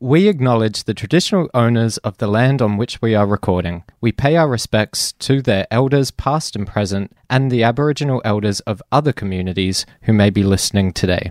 [0.00, 3.82] We acknowledge the traditional owners of the land on which we are recording.
[4.00, 8.80] We pay our respects to their elders, past and present, and the Aboriginal elders of
[8.92, 11.26] other communities who may be listening today.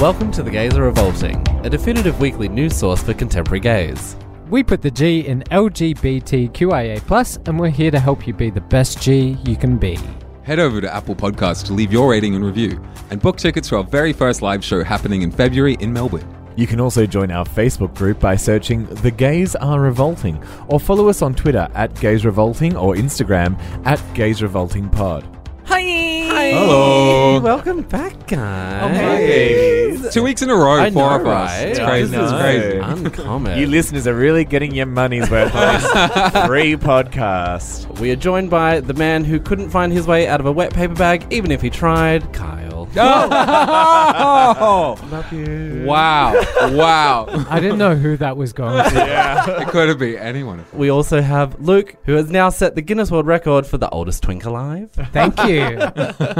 [0.00, 4.14] Welcome to The Gays Are Revolting, a definitive weekly news source for contemporary gays.
[4.48, 9.02] We put the G in LGBTQIA, and we're here to help you be the best
[9.02, 9.98] G you can be.
[10.44, 12.78] Head over to Apple Podcasts to leave your rating and review
[13.08, 16.28] and book tickets for our very first live show happening in February in Melbourne.
[16.54, 21.08] You can also join our Facebook group by searching The Gays Are Revolting or follow
[21.08, 25.24] us on Twitter at Gays Revolting or Instagram at Gays Revolting Pod.
[25.66, 26.50] Hi!
[26.52, 27.40] Hello.
[27.40, 28.96] Welcome back, guys.
[28.96, 30.10] Hey.
[30.10, 31.50] Two weeks in a row, I four know, of us.
[31.50, 31.68] right?
[31.68, 32.16] It's Yeah, crazy.
[32.16, 32.38] I It's know.
[32.40, 32.78] crazy.
[32.78, 33.58] Uncommon.
[33.58, 37.98] You listeners are really getting your money's worth on this free podcast.
[38.00, 40.72] we are joined by the man who couldn't find his way out of a wet
[40.74, 42.73] paper bag, even if he tried, Kyle.
[42.96, 44.96] Oh!
[45.10, 45.82] Love you.
[45.84, 46.34] wow.
[46.72, 47.26] Wow.
[47.48, 48.94] I didn't know who that was going to.
[48.94, 50.64] Yeah, it could have been anyone.
[50.72, 54.22] We also have Luke, who has now set the Guinness World Record for the oldest
[54.22, 54.90] twink alive.
[55.12, 55.78] Thank you.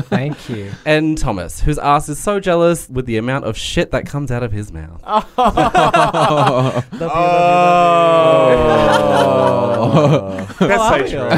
[0.05, 0.71] Thank you.
[0.85, 4.43] and Thomas, whose ass is so jealous with the amount of shit that comes out
[4.43, 5.03] of his mouth.
[5.07, 7.11] Love you, love
[10.51, 10.57] you.
[10.69, 11.09] That's so you?
[11.09, 11.29] true.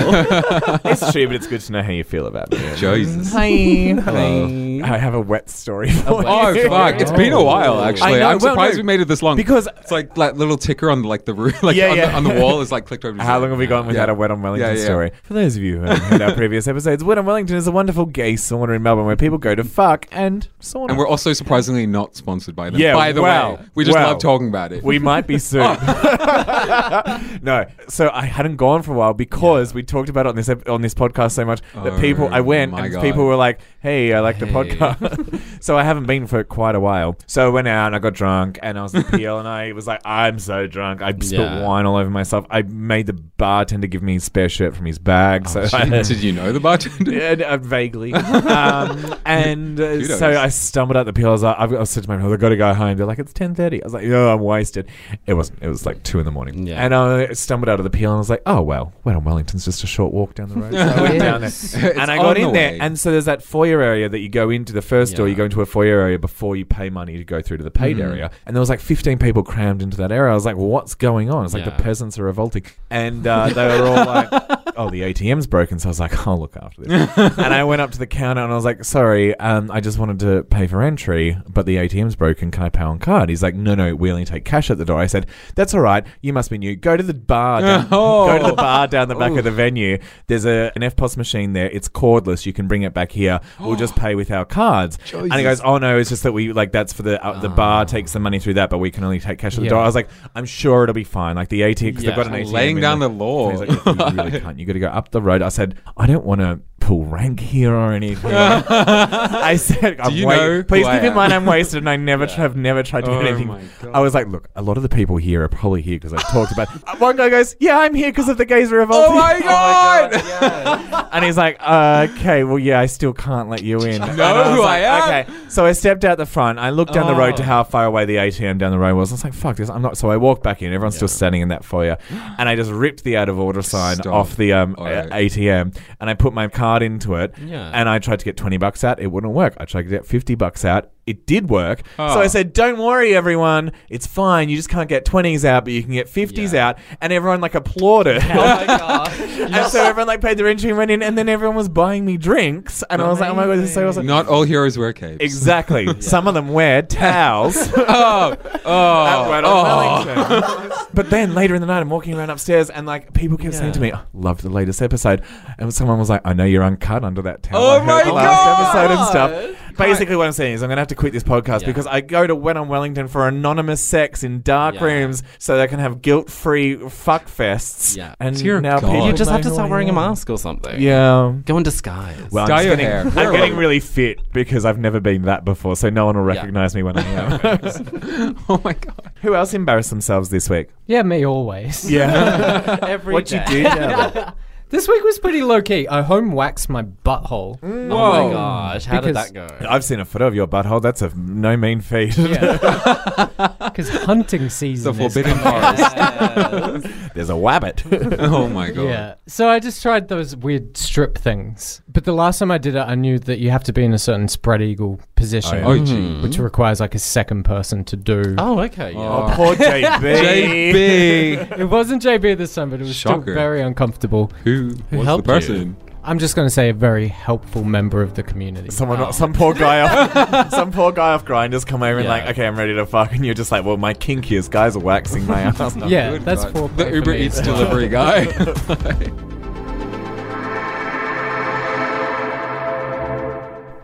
[0.90, 2.58] it's true, but it's good to know how you feel about me.
[2.76, 3.32] Jesus.
[3.32, 3.94] Hi.
[4.06, 4.75] Oh.
[4.82, 6.68] I have a wet story for Oh you.
[6.68, 7.00] fuck!
[7.00, 8.14] It's been a while actually.
[8.14, 10.36] I know, I'm well, surprised no, we made it this long because- it's like that
[10.36, 12.06] little ticker on like the roof, like Yeah, on, yeah.
[12.10, 13.22] The, on the wall is like clicked over.
[13.22, 14.12] How long have we gone without Yeah.
[14.12, 14.84] a Wet on Wellington Yeah, yeah.
[14.84, 15.10] story?
[15.22, 17.72] For those of you who haven't heard our previous episodes, Wet on Wellington is a
[17.72, 20.88] wonderful gay sauna in Melbourne where people go to fuck and sauna.
[20.90, 22.80] And we're also surprisingly not sponsored by them.
[22.80, 24.08] Yeah, By the well, way, we just well.
[24.12, 24.82] love talking about it.
[24.82, 25.62] We might be soon.
[25.62, 27.38] Oh.
[27.42, 30.48] no, so I hadn't gone for a while because we talked about it on this
[30.48, 32.28] ep- on this podcast so much that Oh, people.
[32.32, 33.02] I went and God.
[33.02, 34.52] people were like, "Hey, I like the Hey.
[34.76, 37.16] Podcast." so I haven't been for quite a while.
[37.26, 39.72] So I went out and I got drunk and I was the PL and I
[39.72, 41.62] was like, "I'm so drunk." I spilled Yeah.
[41.66, 42.46] wine all over myself.
[42.50, 45.48] I made the bartender give me a spare shirt from his bag.
[45.48, 47.12] so I, Did you know the bartender?
[47.12, 48.12] yeah, uh, vaguely.
[48.46, 50.18] um, and uh, Kudos.
[50.18, 51.28] so I stumbled out the Peel.
[51.28, 52.96] I was like, I've, I said to my friends, I've got to go home.
[52.96, 53.82] They're like, it's 10.30.
[53.82, 54.88] I was like, oh, I'm wasted.
[55.26, 55.62] It wasn't.
[55.62, 56.66] It was like 2 in the morning.
[56.66, 56.84] Yeah.
[56.84, 59.64] And I stumbled out of the Peel and I was like, oh, well, well, Wellington's
[59.64, 60.72] just a short walk down the road.
[60.72, 61.48] So I went down there.
[61.48, 62.72] It's And I on got the in there.
[62.72, 62.78] way.
[62.80, 65.28] And so there's that foyer area that you go into the first door.
[65.28, 67.70] You go into a foyer area before you pay money to go through to the
[67.70, 68.06] paid Mm-hmm.
[68.10, 68.30] area.
[68.46, 70.30] And there was like 15 people crammed into that area.
[70.32, 71.44] I was like, well, what's going on?
[71.44, 71.76] It's like Yeah.
[71.76, 72.64] the peasants are revolting.
[72.90, 74.28] And uh, they were all like,
[74.76, 75.78] oh, the ATM's broken.
[75.78, 77.18] So I was like, I'll look after this.
[77.38, 79.98] and I went up to the counter and I was like, sorry, um, I just
[79.98, 82.50] wanted to pay for entry, but the ATM's broken.
[82.50, 83.28] Can I pay on card?
[83.28, 84.98] He's like, no, no, we only take cash at the door.
[85.00, 86.04] I said, that's all right.
[86.22, 86.74] You must be new.
[86.76, 87.60] Go to the bar.
[87.60, 88.26] Down, Oh.
[88.26, 89.98] Go to the bar down the back of the venue.
[90.26, 91.70] There's a an EFTPOS machine there.
[91.70, 92.46] It's cordless.
[92.46, 93.40] You can bring it back here.
[93.60, 94.98] We'll just pay with our cards.
[95.12, 97.48] And he goes, oh no, it's just that we like that's for the uh, the
[97.48, 99.70] bar takes the money through that, but we can only take cash at the Yeah.
[99.70, 99.82] door.
[99.82, 101.36] I was like, I'm sure it'll be fine.
[101.36, 102.10] Like the ATM, because Yeah.
[102.10, 102.52] they've got an ATM.
[102.52, 103.08] Laying in down there.
[103.08, 103.50] the law.
[103.50, 104.58] And he's like, you really can't.
[104.58, 105.42] You got to go up the road.
[105.42, 108.32] I said, I don't want to pull rank here or anything.
[108.32, 111.32] I said, I'm you know please keep I in mind?
[111.32, 113.48] I'm wasted and I never tr- have never tried to do Oh anything.
[113.48, 113.90] my God.
[113.94, 116.18] I was like, look, a lot of the people here are probably here because I
[116.18, 116.68] talked about.
[116.86, 119.06] Uh, One guy goes, yeah, I'm here because of the gays revolt.
[119.08, 119.40] Oh my
[120.20, 121.06] god!
[121.16, 124.02] And he's like, uh, okay, well, yeah, I still can't let you in.
[124.02, 125.24] And know was who like, I am?
[125.26, 126.58] Okay, so I stepped out the front.
[126.58, 127.46] I looked down the road to Oh.
[127.46, 129.12] how far away the ATM down the road was.
[129.12, 129.96] I was like, fuck this, I'm not.
[129.96, 130.72] So I walked back in.
[130.74, 131.96] Everyone's still standing in that foyer,
[132.38, 134.12] and I just ripped the out of order sign Stop.
[134.12, 135.08] off the um, All right.
[135.08, 137.34] ATM, and I put my card into it.
[137.44, 137.70] Yeah.
[137.72, 139.00] And I tried to get twenty bucks out.
[139.00, 139.54] It wouldn't work.
[139.58, 140.90] I tried to get fifty bucks out.
[141.06, 141.82] It did work.
[141.96, 142.20] So Oh.
[142.20, 142.26] I ah.
[142.26, 143.70] said, "Don't worry, everyone.
[143.88, 144.48] It's fine.
[144.48, 146.68] You just can't get twenties out, but you can get fifties Yeah.
[146.70, 148.22] out." And everyone like applauded.
[148.24, 149.12] Oh my god.
[149.38, 152.04] And so everyone like paid their entry and went in, and then everyone was buying
[152.04, 154.42] me drinks, and I was like, "Oh my god, this is so awesome!" Not all
[154.42, 155.18] heroes wear capes.
[155.20, 155.86] Exactly.
[156.00, 157.56] Some of them wear towels.
[157.76, 160.86] oh, oh, Word oh.
[160.92, 163.72] but then later in the night, I'm walking around upstairs, and like people kept saying
[163.72, 165.22] to me, "Oh, "Loved the latest episode,"
[165.58, 168.02] and someone was like, "I know you're uncut under that towel." Oh I heard my
[168.04, 171.12] the last episode and stuff." Basically, what I'm saying is, I'm gonna have to quit
[171.12, 171.66] this podcast Yeah.
[171.68, 174.84] because I go to Wet on Wellington for anonymous sex in dark Yeah.
[174.84, 177.96] rooms, so they can have guilt-free fuck fests.
[177.96, 178.14] Yeah.
[178.20, 178.90] And Dear now God.
[178.92, 179.96] people You just know have to who start wearing a am.
[179.96, 180.80] mask or something.
[180.80, 181.32] Yeah.
[181.44, 182.16] Go in disguise.
[182.30, 183.04] Well, Dye I'm, your just hair.
[183.04, 183.60] getting, Wear I'm a getting wig.
[183.60, 186.40] really fit because I've never been that before, so no one will Yeah.
[186.40, 188.36] recognize me when I am.
[188.48, 189.10] oh my god.
[189.22, 190.68] Who else embarrassed themselves this week?
[190.86, 191.90] Yeah, me always.
[191.90, 192.78] Yeah.
[192.82, 193.62] Every What'd you day.
[193.64, 194.32] do, Jabba?
[194.68, 195.86] This week was pretty low key.
[195.86, 197.60] I home waxed my butthole.
[197.60, 197.88] Mm.
[197.92, 198.84] Oh my gosh.
[198.84, 199.46] How did that go?
[199.68, 200.82] I've seen a photo of your butthole.
[200.82, 202.16] That's a no mean feat.
[202.16, 205.14] Because hunting season is.
[205.14, 206.82] The forbidden coming.
[206.82, 207.12] forest.
[207.14, 208.18] There's a wabbit.
[208.18, 208.82] oh my god.
[208.84, 209.14] Yeah.
[209.28, 211.80] So I just tried those weird strip things.
[211.88, 213.92] But the last time I did it, I knew that you have to be in
[213.94, 215.92] a certain spread eagle position, Oh, gee.
[215.94, 216.22] Mm-hmm.
[216.22, 218.34] which requires like a second person to do.
[218.36, 218.92] Oh, okay.
[218.92, 218.98] Yeah.
[218.98, 220.00] oh, poor JB.
[220.00, 221.58] JB.
[221.60, 223.22] It wasn't JB this time, but it was Shocker.
[223.22, 224.30] still very uncomfortable.
[224.44, 225.76] Who, was the helped person?
[226.04, 228.70] I'm just going to say a very helpful member of the community.
[228.70, 229.10] Someone, Oh.
[229.10, 232.10] some poor guy off, some poor guy off grinders come over and Yeah.
[232.10, 234.76] like, okay, I'm ready to fuck, and you're just like, well, my kink is guys
[234.76, 235.76] are waxing my ass.
[235.88, 236.52] yeah, Good that's God.
[236.52, 238.26] for the Uber Eats delivery guy.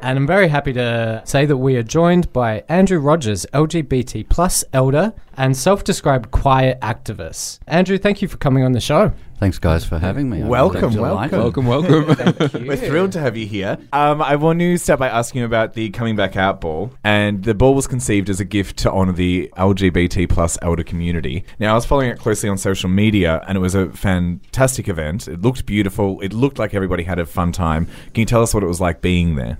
[0.02, 4.64] And I'm very happy to say that we are joined by Andrew Rogers, LGBT plus
[4.72, 7.60] elder and self-described quiet activist.
[7.69, 9.12] Andrew, thank you for coming on the show.
[9.38, 10.43] Thanks, guys, for having me.
[10.43, 12.06] I'm Welcome, welcome, welcome.
[12.66, 13.78] We're thrilled to have you here.
[13.93, 16.93] Um, I want to start by asking you about the Coming Back Out Ball.
[17.04, 21.44] And the ball was conceived as a gift to honour the LGBT plus elder community.
[21.60, 25.28] Now, I was following it closely on social media, and it was a fantastic event.
[25.28, 26.20] It looked beautiful.
[26.22, 27.87] It looked like everybody had a fun time.
[28.14, 29.58] Can you tell us what it was like being there?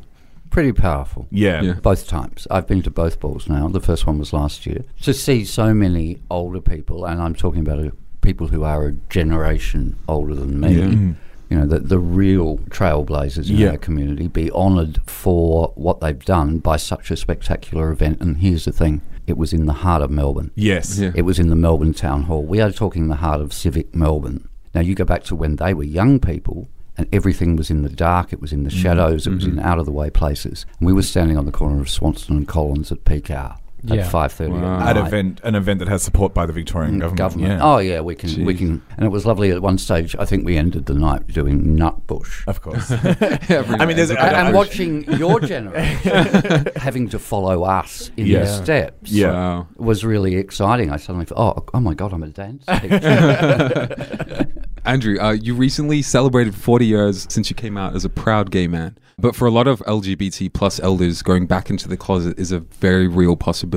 [0.53, 1.27] Pretty powerful.
[1.31, 1.63] Yeah.
[1.63, 1.73] Yeah.
[1.73, 2.47] Both times.
[2.51, 3.67] I've been to both balls now.
[3.69, 4.85] The first one was last year.
[5.01, 9.97] To see so many older people, and I'm talking about people who are a generation
[10.07, 10.85] older than me, Yeah.
[10.85, 11.17] Mm.
[11.51, 13.71] you know, the, the real trailblazers in Yeah.
[13.71, 18.21] our community, be honoured for what they've done by such a spectacular event.
[18.21, 20.51] And here's the thing it was in the heart of Melbourne.
[20.55, 20.99] Yes.
[20.99, 21.13] Yeah.
[21.15, 22.43] It was in the Melbourne Town Hall.
[22.45, 24.49] We are talking the heart of civic Melbourne.
[24.75, 27.89] Now, you go back to when they were young people and everything was in the
[27.89, 29.67] dark, it was in the mm, shadows, it was in mm-hmm.
[29.67, 30.67] out of the way places.
[30.79, 34.03] And we were standing on the corner of Swanston and Collins at peak hour Yeah.
[34.07, 34.81] at 5.30 Wow.
[34.81, 37.51] at At event, an event that has support by the Victorian Mm, government.
[37.51, 37.59] Yeah.
[37.63, 39.51] Oh yeah, we can we can, and it was lovely.
[39.51, 42.47] At one stage, I think we ended the night doing Nutbush.
[42.47, 42.91] Of course.
[42.93, 44.21] I mean, there's- night.
[44.21, 48.45] I- and watching your generation having to follow us in Yeah.
[48.45, 49.33] their steps Yeah.
[49.33, 49.67] Wow.
[49.77, 50.91] was really exciting.
[50.93, 54.47] I suddenly thought, oh, oh my god, I'm a dance teacher.
[54.85, 58.67] Andrew, uh, you recently celebrated 40 years since you came out as a proud gay
[58.67, 58.97] man.
[59.19, 62.59] But for a lot of LGBT plus elders, going back into the closet is a
[62.61, 63.72] very real possibility.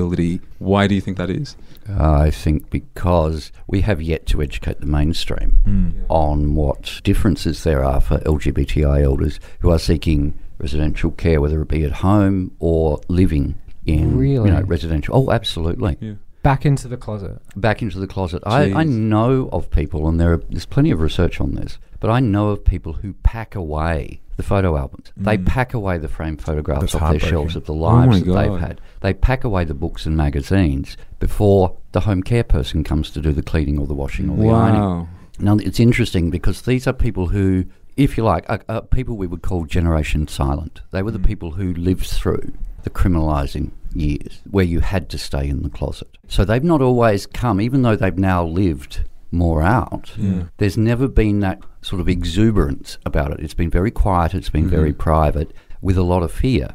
[0.58, 1.56] Why do you think that is?
[1.98, 5.92] I think because we have yet to educate the mainstream Mm.
[6.08, 11.68] on what differences there are for LGBTI elders who are seeking residential care, whether it
[11.68, 14.48] be at home or living in Really?
[14.50, 15.14] you know, residential.
[15.16, 15.96] Oh, absolutely.
[16.00, 16.14] Yeah.
[16.42, 17.40] Back into the closet.
[17.56, 18.42] Back into the closet.
[18.46, 22.10] I, I know of people, and there are, there's plenty of research on this, but
[22.10, 25.12] I know of people who pack away the photo albums.
[25.16, 26.92] They pack away the framed photographs Mm.
[26.92, 28.80] That's off their shelves of the my lives that they've had.
[29.00, 33.32] They pack away the books and magazines before the home care person comes to do
[33.32, 35.08] the cleaning or the washing or the ironing.
[35.38, 37.64] Now, it's interesting because these are people who,
[37.96, 40.80] if you like, are, are people we would call Generation Silent.
[40.90, 42.52] They were the people who lived through
[42.84, 46.18] the criminalising years where you had to stay in the closet.
[46.28, 49.00] So they've not always come, even though they've now lived
[49.32, 50.12] more out,
[50.58, 53.38] there's never been that sort of exuberance about it.
[53.40, 55.50] It's been very quiet, it's been very private,
[55.80, 56.68] with a lot of fear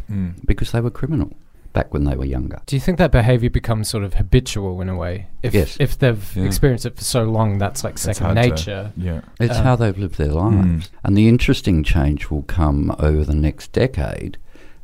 [0.45, 1.31] because they were criminal.
[1.73, 2.59] back when they were younger.
[2.65, 5.27] Do you think that behavior becomes sort of habitual in a way?
[5.41, 5.77] If, Yes.
[5.79, 6.43] If they've Yeah.
[6.43, 8.91] experienced it for so long, that's like It's second hard to- nature.
[8.97, 9.21] yeah.
[9.39, 10.89] It's Um, how they've lived their lives.
[11.05, 14.37] And the interesting change will come over the next decade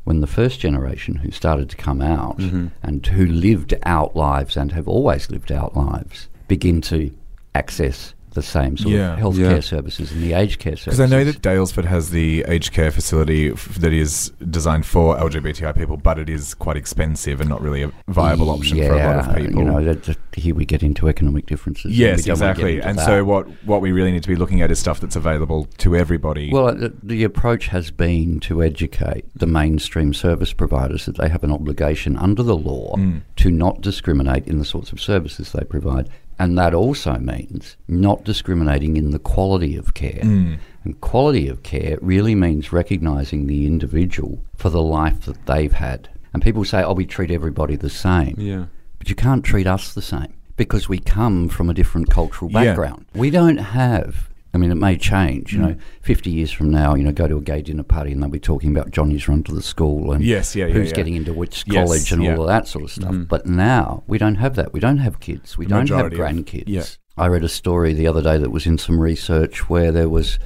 [0.04, 2.70] when the first generation who started to come out Mhm.
[2.82, 7.10] and who lived out lives and have always lived out lives begin to
[7.54, 9.14] access the same sort Yeah.
[9.14, 9.60] of healthcare Yeah.
[9.60, 10.98] services and the aged care services.
[10.98, 15.16] Because I know that Daylesford has the aged care facility f- that is designed for
[15.18, 18.96] LGBTI people, but it is quite expensive and not really a viable option for a
[19.06, 19.58] lot of people.
[19.58, 21.86] You know, that, that here we get into economic differences.
[21.86, 22.82] and yes, don't wanna get exactly.
[22.82, 23.06] And that.
[23.06, 25.96] so what what we really need to be looking at is stuff that's available to
[25.96, 26.50] everybody.
[26.52, 31.42] Well, the, the approach has been to educate the mainstream service providers that they have
[31.44, 33.22] an obligation under the law Mm.
[33.36, 36.08] to not discriminate in the sorts of services they provide.
[36.38, 40.22] And that also means not discriminating in the quality of care.
[40.22, 40.58] Mm.
[40.84, 46.08] And quality of care really means recognising the individual for the life that they've had.
[46.32, 48.36] And people say, oh, we treat everybody the same.
[48.38, 48.66] Yeah.
[48.98, 52.64] But you can't treat us the same because we come from a different cultural Yeah.
[52.64, 53.06] background.
[53.14, 54.27] We don't have.
[54.54, 55.52] I mean, it may change.
[55.52, 55.78] You know, Mm.
[56.00, 58.38] fifty years from now, you know, go to a gay dinner party and they'll be
[58.40, 60.96] talking about Johnny's run to the school and Yes, yeah, yeah, who's yeah.
[60.96, 63.12] getting into which Yes, college and all of that sort of stuff.
[63.12, 63.28] Mhm.
[63.28, 64.72] But now we don't have that.
[64.72, 65.58] We don't have kids.
[65.58, 66.96] We The don't have grandkids.
[67.16, 70.38] I read a story the other day that was in some research where there was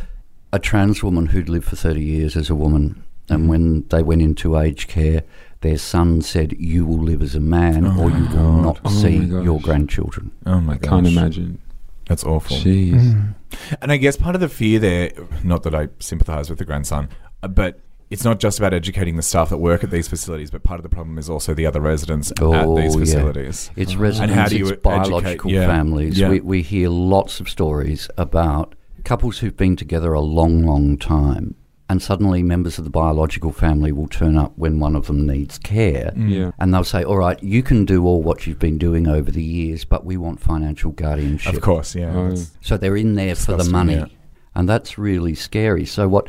[0.53, 4.21] a trans woman who'd lived for 30 years as a woman, and when they went
[4.23, 5.23] into aged care,
[5.61, 8.63] their son said, You will live as a man Oh or you will God.
[8.63, 10.33] not Oh see your grandchildren.
[10.45, 11.59] oh my I god, can't imagine.
[12.07, 12.57] That's awful.
[12.57, 12.93] Jeez.
[12.95, 13.35] Mm.
[13.81, 15.13] And I guess part of the fear there,
[15.45, 17.09] not that I sympathise with the grandson,
[17.43, 17.81] uh, but
[18.11, 20.83] it's not just about educating the staff that work at these facilities, but part of
[20.83, 23.01] the problem is also the other residents Oh, at these yeah.
[23.01, 23.71] facilities.
[23.77, 26.19] It's And residents, how do you it's educate- biological yeah, families.
[26.19, 26.29] yeah.
[26.29, 31.55] We, we hear lots of stories about couples who've been together a long, long time,
[31.93, 35.59] and suddenly members of the biological family will turn up when one of them needs
[35.59, 36.11] care.
[36.17, 36.31] Mm.
[36.31, 36.51] Yeah.
[36.59, 39.43] And they'll say, All right, you can do all what you've been doing over the
[39.43, 41.53] years, but we want financial guardianship.
[41.55, 42.13] Of course, yeah.
[42.17, 43.95] Oh, So they're in there for the money.
[43.97, 44.07] yeah.
[44.55, 45.85] And that's really scary.
[45.87, 46.29] So what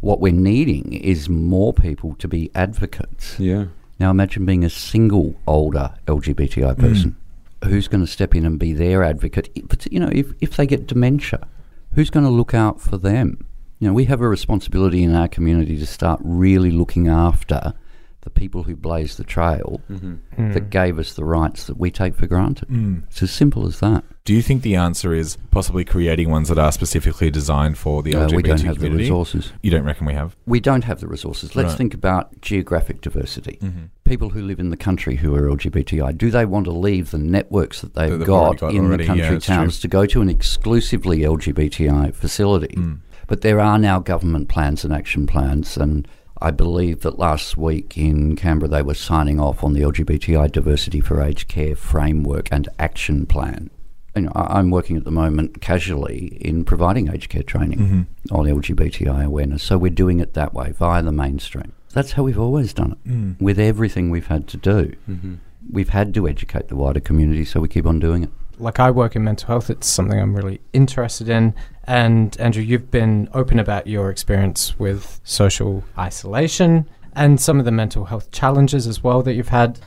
[0.00, 3.38] what we're needing is more people to be advocates.
[3.38, 3.66] Yeah.
[4.00, 7.16] Now imagine being a single older LGBTI person.
[7.64, 9.48] Who's going to step in and be their advocate?
[9.56, 11.46] I- But you know, if, if they get dementia,
[11.94, 13.46] who's going to look out for them?
[13.84, 17.74] You know, we have a responsibility in our community to start really looking after
[18.22, 20.14] the people who blazed the trail Mm-hmm.
[20.42, 20.54] Mm.
[20.54, 22.68] that gave us the rights that we take for granted.
[22.70, 23.02] Mm.
[23.08, 24.02] It's as simple as that.
[24.24, 28.14] Do you think the answer is possibly creating ones that are specifically designed for the
[28.14, 29.52] Uh, LGBT we don't have the resources.
[29.60, 30.34] You don't reckon we have?
[30.46, 31.54] We don't have the resources.
[31.54, 31.76] Let's Right.
[31.76, 33.58] think about geographic diversity.
[33.62, 33.82] Mm-hmm.
[34.04, 37.18] People who live in the country who are LGBTI, do they want to leave the
[37.18, 39.54] networks that they've, That they've got, got in already, the yeah, country true.
[39.56, 42.74] towns to go to an exclusively LGBTI facility?
[42.78, 43.00] Mm.
[43.26, 46.06] But there are now government plans and action plans, and
[46.40, 51.00] I believe that last week in Canberra they were signing off on the LGBTI Diversity
[51.00, 53.70] for Aged Care Framework and Action Plan.
[54.14, 58.34] You know, I- I'm working at the moment casually in providing aged care training Mm-hmm.
[58.34, 61.72] on LGBTI awareness, so we're doing it that way via the mainstream.
[61.92, 63.40] That's how we've always done it Mm.
[63.40, 64.94] with everything we've had to do.
[65.10, 65.34] Mm-hmm.
[65.70, 68.30] We've had to educate the wider community, so we keep on doing it.
[68.58, 71.54] Like I work in mental health, it's something I'm really interested in.
[71.84, 77.70] And Andrew, you've been open about your experience with social isolation and some of the
[77.70, 79.78] mental health challenges as well that you've had.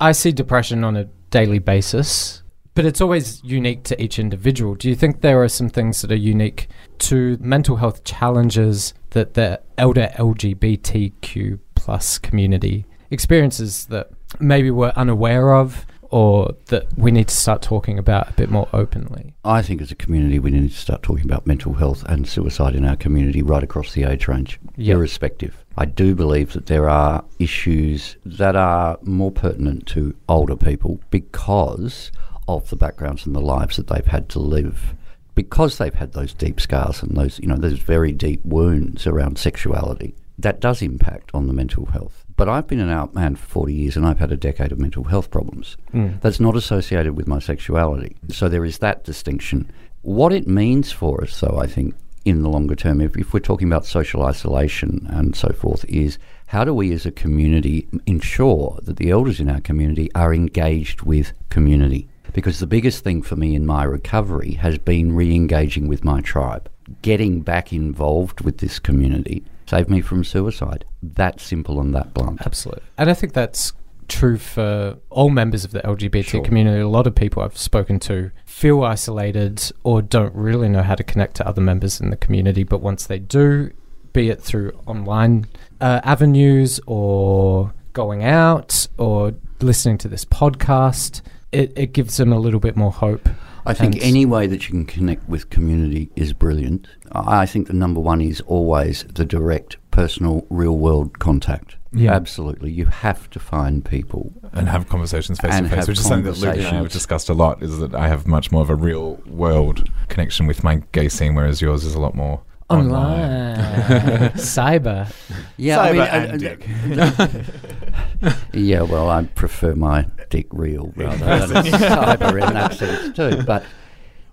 [0.00, 2.42] I see depression on a daily basis,
[2.74, 4.74] but it's always unique to each individual.
[4.74, 9.34] Do you think there are some things that are unique to mental health challenges that
[9.34, 17.28] the elder LGBTQ plus community experiences that maybe we're unaware of or that we need
[17.28, 19.34] to start talking about a bit more openly?
[19.44, 22.74] I think as a community, we need to start talking about mental health and suicide
[22.74, 24.94] in our community right across the age range, Yeah.
[24.94, 25.64] irrespective.
[25.76, 32.10] I do believe that there are issues that are more pertinent to older people because
[32.46, 34.94] of the backgrounds and the lives that they've had to live.
[35.34, 39.38] Because they've had those deep scars and those, you know, those very deep wounds around
[39.38, 42.24] sexuality, that does impact on the mental health.
[42.36, 44.78] But I've been an out man for 40 years and I've had a decade of
[44.78, 45.76] mental health problems.
[45.92, 46.20] Mm.
[46.20, 48.16] That's not associated with my sexuality.
[48.30, 49.70] So there is that distinction.
[50.02, 53.40] What it means for us, though, I think, in the longer term, if, if we're
[53.40, 58.78] talking about social isolation and so forth, is how do we as a community ensure
[58.82, 62.08] that the elders in our community are engaged with community?
[62.32, 66.20] Because the biggest thing for me in my recovery has been re engaging with my
[66.20, 66.70] tribe,
[67.02, 69.44] getting back involved with this community.
[69.68, 70.84] Saved me from suicide.
[71.02, 72.40] That simple and that blunt.
[72.46, 72.82] Absolutely.
[72.96, 73.74] And I think that's
[74.08, 76.42] true for all members of the LGBT Sure.
[76.42, 76.80] community.
[76.80, 81.04] A lot of people I've spoken to feel isolated or don't really know how to
[81.04, 82.64] connect to other members in the community.
[82.64, 83.70] But once they do,
[84.14, 85.44] be it through online
[85.82, 91.20] uh, avenues or going out or listening to this podcast,
[91.52, 93.28] it, it gives them a little bit more hope.
[93.68, 96.88] I think And- any way that you can connect with community is brilliant.
[97.12, 101.76] I I think the number one is always the direct, personal, real world contact.
[101.92, 102.12] Yeah.
[102.14, 102.70] Absolutely.
[102.70, 104.32] You have to find people.
[104.52, 107.28] and have conversations face to face, which is something that Luke and I have discussed
[107.28, 107.62] a lot.
[107.62, 111.34] Is that I have much more of a real world connection with my gay scene,
[111.34, 113.58] whereas yours is a lot more online.
[113.60, 114.30] Online.
[114.34, 115.12] Cyber.
[115.56, 121.64] Yeah, Cyber I and mean, uh, yeah, well, I prefer my dick real rather than
[121.64, 123.42] cyber in that sense too.
[123.44, 123.64] But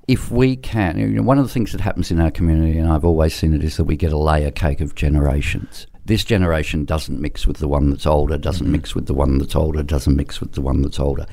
[0.07, 2.91] if we can, you know, one of the things that happens in our community, and
[2.91, 5.87] I've always seen it, is that we get a layer cake of generations.
[6.05, 9.55] This generation doesn't mix with the one that's older, doesn't mix with the one that's
[9.55, 11.25] older, doesn't mix with the one that's older,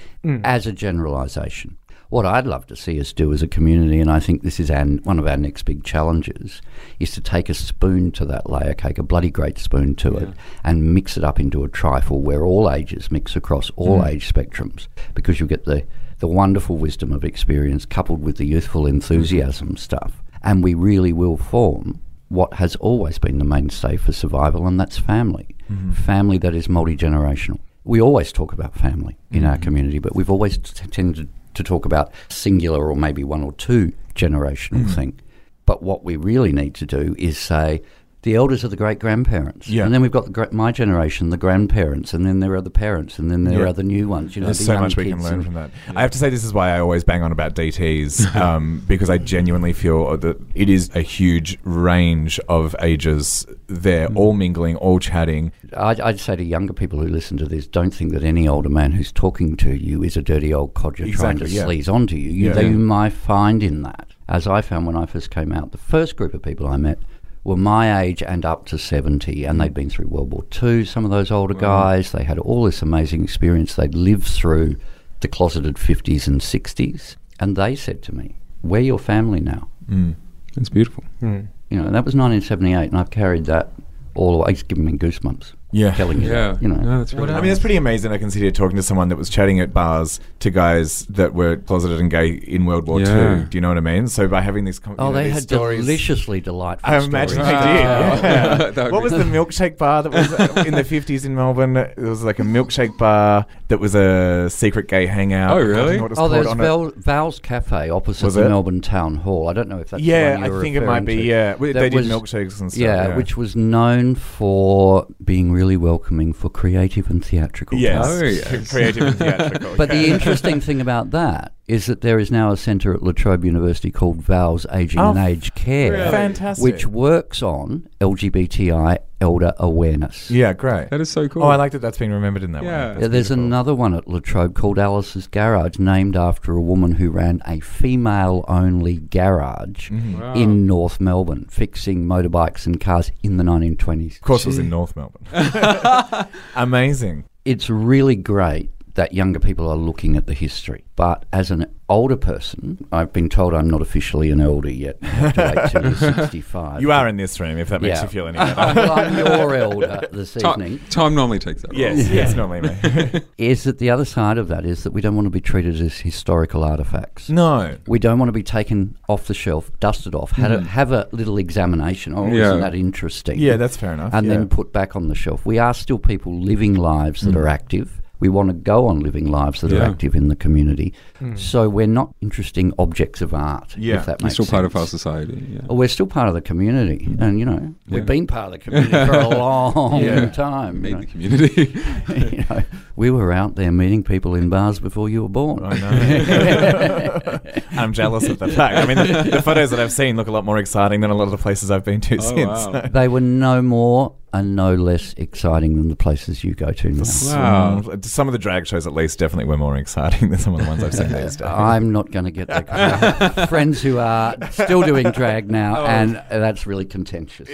[0.45, 1.77] as a generalisation.
[2.13, 4.71] What I'd love to see us do as a community, and I think this is
[4.71, 6.61] our, one of our next big challenges,
[7.01, 10.29] is to take a spoon to that layer cake, a bloody great spoon to it,
[10.63, 14.09] and mix it up into a trifle where all ages mix across all mm.
[14.09, 15.87] age spectrums, because you get the,
[16.19, 19.79] the wonderful wisdom of experience coupled with the youthful enthusiasm mm.
[19.79, 20.23] stuff.
[20.43, 24.99] And we really will form what has always been the mainstay for survival, and that's
[24.99, 25.57] family.
[25.71, 25.93] Mm-hmm.
[25.93, 27.61] Family that is multi generational.
[27.85, 29.63] We always talk about family in our mm-hmm.
[29.63, 33.93] community, but we've always t- tended to talk about singular or maybe one or two
[34.15, 34.95] generational mm.
[34.95, 35.21] thing.
[35.65, 37.83] But what we really need to do is say
[38.23, 39.85] the elders are the great grandparents, Yeah.
[39.85, 43.19] and then we've got the my generation, the grandparents, and then there are the parents,
[43.19, 43.67] and then there Yeah.
[43.69, 44.37] are the new ones.
[44.37, 45.71] You know, There's the so much we can learn from that.
[45.97, 49.11] I have to say, this is why I always bang on about DTs um, because
[49.11, 53.47] I genuinely feel that it is a huge range of ages.
[53.67, 54.17] They're Mm.
[54.17, 55.51] all mingling, all chatting.
[55.77, 58.69] I'd, I'd say to younger people who listen to this, don't think that any older
[58.69, 61.83] man who's talking to you is a dirty old codger trying to Exactly, yeah.
[61.83, 62.31] sleaze onto you.
[62.31, 62.61] you Yeah.
[62.61, 62.71] Yeah.
[62.71, 66.35] might find in that, as I found when I first came out, the first group
[66.35, 66.99] of people I met
[67.45, 71.05] were my age and up to 70, and they'd been through World War II, some
[71.05, 72.13] of those older guys.
[72.13, 73.75] They had all this amazing experience.
[73.75, 74.77] They'd lived through
[75.21, 79.69] the closeted 50s and 60s, and they said to me, We're your family now.
[79.89, 80.15] Mm.
[80.57, 81.05] It's beautiful.
[81.21, 81.43] Hmm.
[81.71, 83.73] You know, and that was 1978, and I've carried that
[84.15, 84.51] all the way.
[84.51, 85.55] It's given me goosebumps.
[85.73, 85.93] Yeah.
[85.95, 86.77] telling you, Yeah, you know.
[86.77, 88.13] no, that's really I mean, it's pretty amazing.
[88.13, 91.33] I can sit here talking to someone that was chatting at bars to guys that
[91.35, 93.39] were closeted and gay in World War Yeah.
[93.39, 93.45] II.
[93.47, 94.07] Do you know what I mean?
[94.09, 96.99] So by having these, com- you Oh, know, they these had stories, deliciously delightful I
[97.01, 97.09] stories.
[97.09, 97.75] imagine they Wow.
[98.15, 98.23] did.
[98.23, 98.71] yeah.
[98.83, 101.77] That what was the milkshake bar that was uh, in the fifties in Melbourne?
[101.77, 105.57] It was like a milkshake bar that was a secret gay hangout.
[105.57, 105.91] Oh, really?
[105.93, 106.53] think what was Oh, called there's.
[106.53, 108.49] Val, Val's Cafe opposite Was the it?
[108.51, 109.49] Melbourne Town Hall.
[109.49, 111.17] I don't know if that's the Yeah, one I you're think it might be.
[111.17, 111.23] to.
[111.23, 112.81] Yeah, That they did was- milkshakes and stuff.
[112.83, 117.79] Yeah, Yeah, which was known for being really welcoming for creative and theatrical.
[117.79, 118.71] yes, Oh, yes.
[118.71, 119.77] creative and theatrical.
[119.77, 123.13] But the interesting thing about that is that there is now a centre at La
[123.13, 126.11] Trobe University called Val's Aging Oh, and Aged Care, really?
[126.11, 126.63] Fantastic.
[126.63, 130.31] which works on LGBTI elder awareness.
[130.33, 130.91] yeah, great.
[130.91, 131.45] That is so cool.
[131.45, 131.79] Oh, I like that.
[131.79, 132.95] That's been remembered in that Yeah.
[132.97, 133.03] way.
[133.03, 137.41] Yeah, there's another one at Latrobe called Alice's Garage, named after a woman who ran
[137.47, 140.21] a female-only garage Mm-hmm.
[140.21, 140.35] Wow.
[140.35, 144.17] in North Melbourne, fixing motorbikes and cars in the 1920s.
[144.17, 145.27] Of course, it was in North Melbourne.
[146.57, 147.25] Amazing.
[147.45, 150.85] It's really great that younger people are looking at the history.
[150.97, 154.99] But as an older person, I've been told I'm not officially an elder yet.
[155.03, 156.83] I have to wait till you're 65.
[156.83, 158.03] You are in this room, if that makes Yeah.
[158.03, 158.75] you feel any better.
[158.81, 160.79] well, I'm your elder this evening.
[160.79, 161.73] Time, time normally takes that.
[161.73, 161.81] role.
[161.81, 163.21] yes, yes, normally me.
[163.39, 165.81] Is that the other side of that is that we don't want to be treated
[165.81, 167.31] as historical artifacts.
[167.31, 167.77] no.
[167.87, 170.67] We don't want to be taken off the shelf, dusted off, had a, mm.
[170.67, 172.15] have a little examination.
[172.15, 172.49] Oh, Yeah.
[172.49, 173.39] isn't that interesting?
[173.39, 174.13] Yeah, that's fair enough.
[174.13, 174.35] and yeah.
[174.35, 175.47] then put back on the shelf.
[175.47, 177.39] We are still people living lives that mm.
[177.39, 178.02] are active.
[178.23, 180.95] We want to go on living lives that are active in the community.
[181.19, 181.35] Hmm.
[181.35, 183.77] So we're not interesting objects of art.
[183.77, 183.97] Yeah.
[183.99, 185.45] if that You're makes still part of our society.
[185.55, 185.63] Yeah.
[185.69, 187.21] We're still part of the community, hmm.
[187.21, 190.27] and you know we've been part of the community for a long Yeah.
[190.31, 190.83] time.
[190.83, 191.75] Made You the community.
[192.37, 192.63] You know,
[192.95, 195.65] we were out there meeting people in bars before you were born.
[195.65, 197.41] I know.
[197.73, 198.77] I'm jealous of the fact.
[198.77, 201.15] I mean, the, the photos that I've seen look a lot more exciting than a
[201.15, 202.67] lot of the places I've been to Oh, since.
[202.67, 202.83] wow.
[202.93, 207.03] They were no more and no less exciting than the places you go to now.
[207.25, 207.81] Wow.
[207.83, 210.61] Mm, Some of the drag shows, at least, definitely were more exciting than some of
[210.61, 211.43] the ones I've seen these days.
[211.47, 213.49] I'm not going to get that.
[213.49, 217.49] Friends who are still doing drag now, and that's really contentious.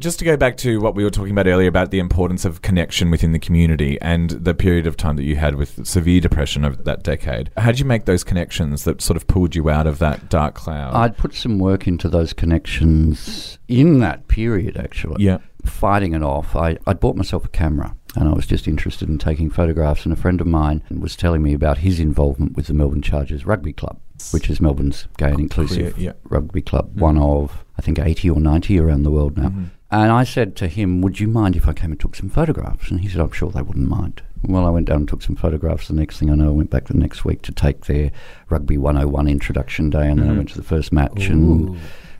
[0.00, 2.62] Just to go back to what we were talking about earlier about the importance of
[2.62, 6.64] connection within the community and the period of time that you had with severe depression
[6.64, 7.50] over that decade.
[7.56, 10.54] How did you make those connections that sort of pulled you out of that dark
[10.54, 10.94] cloud?
[10.94, 15.22] I'd put some work into those connections in that period, actually.
[15.24, 15.38] yeah.
[15.64, 19.18] Fighting it off, I, I'd bought myself a camera and I was just interested in
[19.18, 20.04] taking photographs.
[20.04, 23.44] And a friend of mine was telling me about his involvement with the Melbourne Chargers
[23.44, 24.00] Rugby Club,
[24.30, 26.12] which is Melbourne's gay and inclusive yeah.
[26.24, 27.00] rugby club, mm.
[27.00, 29.48] one of, I think, 80 or 90 around the world now.
[29.48, 29.64] Mm-hmm.
[29.90, 32.90] And I said to him, Would you mind if I came and took some photographs?
[32.90, 34.22] And he said, I'm sure they wouldn't mind.
[34.42, 35.88] Well, I went down and took some photographs.
[35.88, 38.12] The next thing I know, I went back the next week to take their
[38.50, 40.36] Rugby 101 introduction day, and then I mm-hmm.
[40.38, 41.26] went to the first match.
[41.28, 41.78] And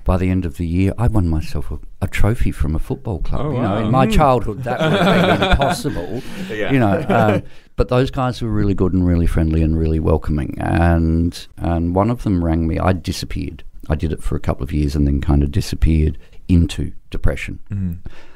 [0.09, 3.21] by the end of the year, I won myself a, a trophy from a football
[3.21, 3.43] club.
[3.45, 3.85] Oh, you know, wow.
[3.85, 4.13] in my hmm.
[4.13, 6.23] childhood, that would have been impossible.
[6.49, 6.73] Yeah.
[6.73, 7.43] You know, um,
[7.77, 10.57] but those guys were really good and really friendly and really welcoming.
[10.59, 12.79] And and one of them rang me.
[12.79, 13.65] I disappeared.
[13.91, 16.17] I did it for a couple of years and then kind of disappeared
[16.49, 17.59] into depression.
[17.69, 17.93] Hmm.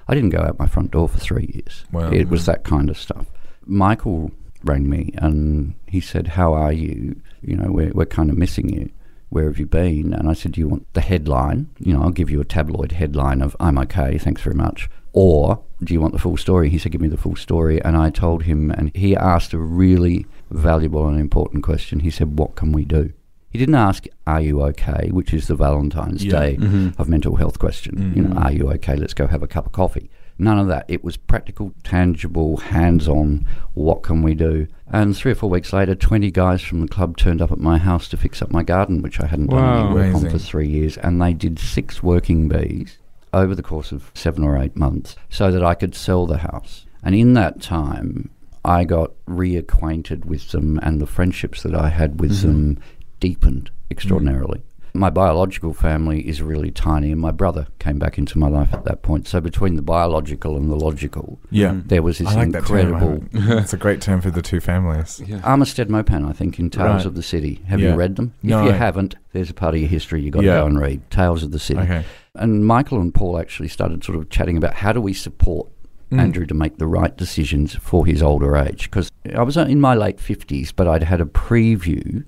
[0.08, 1.86] I didn't go out my front door for three years.
[1.90, 2.10] Wow.
[2.10, 2.50] It was hmm.
[2.50, 3.24] that kind of stuff.
[3.64, 4.30] Michael
[4.62, 7.16] rang me and he said, "How are you?
[7.40, 8.90] You know, we're we're kind of missing you.
[9.32, 11.68] Where have you been?" And I said, "Do you want the headline?
[11.78, 15.60] You know, I'll give you a tabloid headline of I'm okay, thanks very much." Or
[15.82, 16.68] do you want the full story?
[16.68, 19.58] He said, "Give me the full story." And I told him, and he asked a
[19.58, 22.00] really valuable and important question.
[22.00, 23.12] He said, "What can we do?"
[23.50, 26.40] He didn't ask, "Are you okay?" which is the Valentine's Yeah.
[26.40, 27.00] Day mm-hmm.
[27.00, 28.12] of mental health question.
[28.14, 28.46] You know, mm-hmm.
[28.46, 28.96] are you okay?
[28.96, 30.10] Let's go have a cup of coffee.
[30.38, 30.86] None of that.
[30.88, 33.46] It was practical, tangible, hands-on.
[33.74, 34.66] What can we do?
[34.90, 37.78] And three or four weeks later, twenty guys from the club turned up at my
[37.78, 39.86] house to fix up my garden, which I hadn't done Wow.
[39.86, 40.96] any work on for three years.
[40.96, 42.98] And they did six working bees
[43.32, 46.86] over the course of seven or eight months, so that I could sell the house.
[47.02, 48.30] And in that time,
[48.64, 52.46] I got reacquainted with them, and the friendships that I had with mm-hmm.
[52.46, 52.78] them
[53.20, 54.62] deepened extraordinarily.
[54.94, 58.84] My biological family is really tiny, and my brother came back into my life at
[58.84, 59.26] that point.
[59.26, 61.80] So between the biological and the logical, Yeah.
[61.86, 62.78] there was this I like that term.
[62.92, 63.24] incredible.
[63.62, 65.22] It's a great term for the two families.
[65.26, 65.38] Yeah.
[65.38, 67.06] Armistead Maupin, I think, in Tales Right.
[67.06, 67.62] of the City.
[67.68, 67.92] Have Yeah.
[67.92, 68.34] you read them?
[68.42, 68.60] No.
[68.60, 71.00] If you haven't, there's a part of your history you've got to go and read.
[71.10, 71.80] Tales of the City.
[71.80, 72.04] Okay.
[72.34, 75.68] And Michael and Paul actually started sort of chatting about how do we support
[76.10, 76.20] Mm.
[76.20, 78.90] Andrew to make the right decisions for his older age.
[78.90, 82.24] Because I was in my late 50s, but I'd had a preview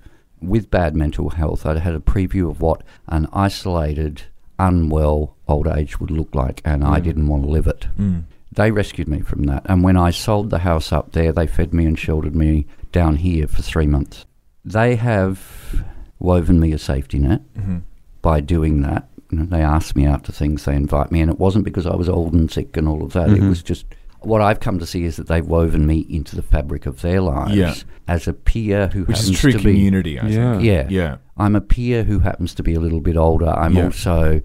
[0.48, 1.66] with bad mental health.
[1.66, 4.22] I'd had a preview of what an isolated,
[4.58, 7.86] unwell old age would look like, and I didn't want to live it.
[7.98, 8.24] Mm.
[8.52, 9.62] They rescued me from that.
[9.66, 13.16] And when I sold the house up there, they fed me and sheltered me down
[13.16, 14.24] here for three months.
[14.64, 15.84] They have
[16.20, 17.78] woven me a safety net Mm-hmm.
[18.22, 19.08] by doing that.
[19.30, 21.86] You know, they ask me out to things, they invite me, and it wasn't because
[21.86, 23.30] I was old and sick and all of that.
[23.30, 23.84] It was just
[24.26, 27.20] what I've come to see is that they've woven me into the fabric of their
[27.20, 27.74] lives Yeah.
[28.08, 30.52] as a peer who Which is true to be community, I Yeah.
[30.52, 30.64] think.
[30.64, 30.86] yeah.
[30.88, 31.16] Yeah.
[31.36, 33.48] I'm a peer who happens to be a little bit older.
[33.48, 33.84] I'm Yeah.
[33.84, 34.40] also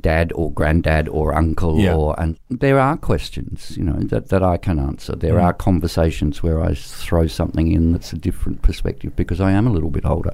[0.00, 1.94] dad or granddad or uncle Yeah.
[1.94, 5.14] or and there are questions, you know, that, that I can answer.
[5.14, 5.42] There Mm.
[5.44, 9.70] are conversations where I throw something in that's a different perspective because I am a
[9.70, 10.32] little bit older.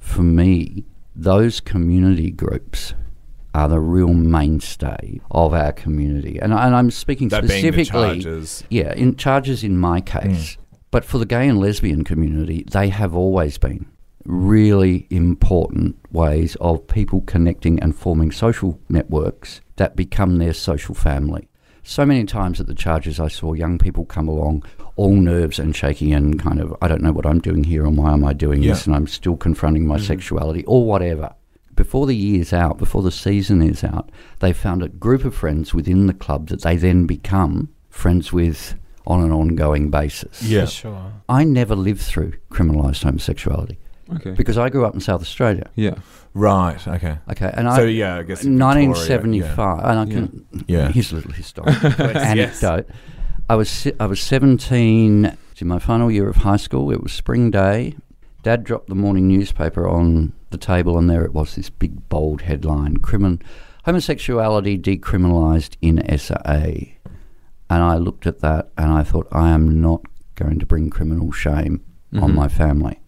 [0.00, 2.94] For me, those community groups
[3.58, 6.38] are the real mainstay of our community.
[6.40, 7.84] And, and I'm speaking That specifically
[8.22, 8.62] Chargers.
[8.70, 10.56] yeah, in Chargers in my case.
[10.56, 10.58] Mm.
[10.90, 13.86] But for the gay and lesbian community, they have always been
[14.24, 21.48] really important ways of people connecting and forming social networks that become their social family.
[21.82, 24.64] So many times at the Chargers, I saw young people come along,
[24.96, 27.96] all nerves and shaky, and kind of, I don't know what I'm doing here, and
[27.96, 28.72] why am I doing Yeah.
[28.72, 30.04] this, and I'm still confronting my mm-hmm.
[30.04, 31.34] sexuality, or whatever.
[31.78, 34.10] Before the year's out, before the season is out,
[34.40, 38.74] they found a group of friends within the club that they then become friends with
[39.06, 40.42] on an ongoing basis.
[40.42, 40.66] Yeah.
[40.66, 41.12] Sure.
[41.28, 43.78] I never lived through criminalised homosexuality
[44.16, 44.32] Okay.
[44.32, 45.70] because I grew up in South Australia.
[45.76, 45.94] yeah.
[46.34, 46.86] Right.
[46.86, 47.16] Okay.
[47.30, 47.86] Okay, and So I.
[47.86, 50.46] yeah, I guess in Victoria, 1975, and I can.
[50.66, 50.88] Yeah.
[50.90, 52.62] Here's a little historical Yes.
[52.62, 52.88] anecdote.
[53.48, 56.90] I was I was 17 in my final year of high school.
[56.90, 57.94] It was spring day.
[58.42, 62.42] Dad dropped the morning newspaper on the table, and there it was, this big bold
[62.42, 63.40] headline: "Crimin
[63.84, 66.62] homosexuality decriminalised in SA."
[67.70, 70.02] And I looked at that, and I thought, I am not
[70.36, 71.82] going to bring criminal shame
[72.14, 72.34] on Mhm.
[72.34, 73.00] my family.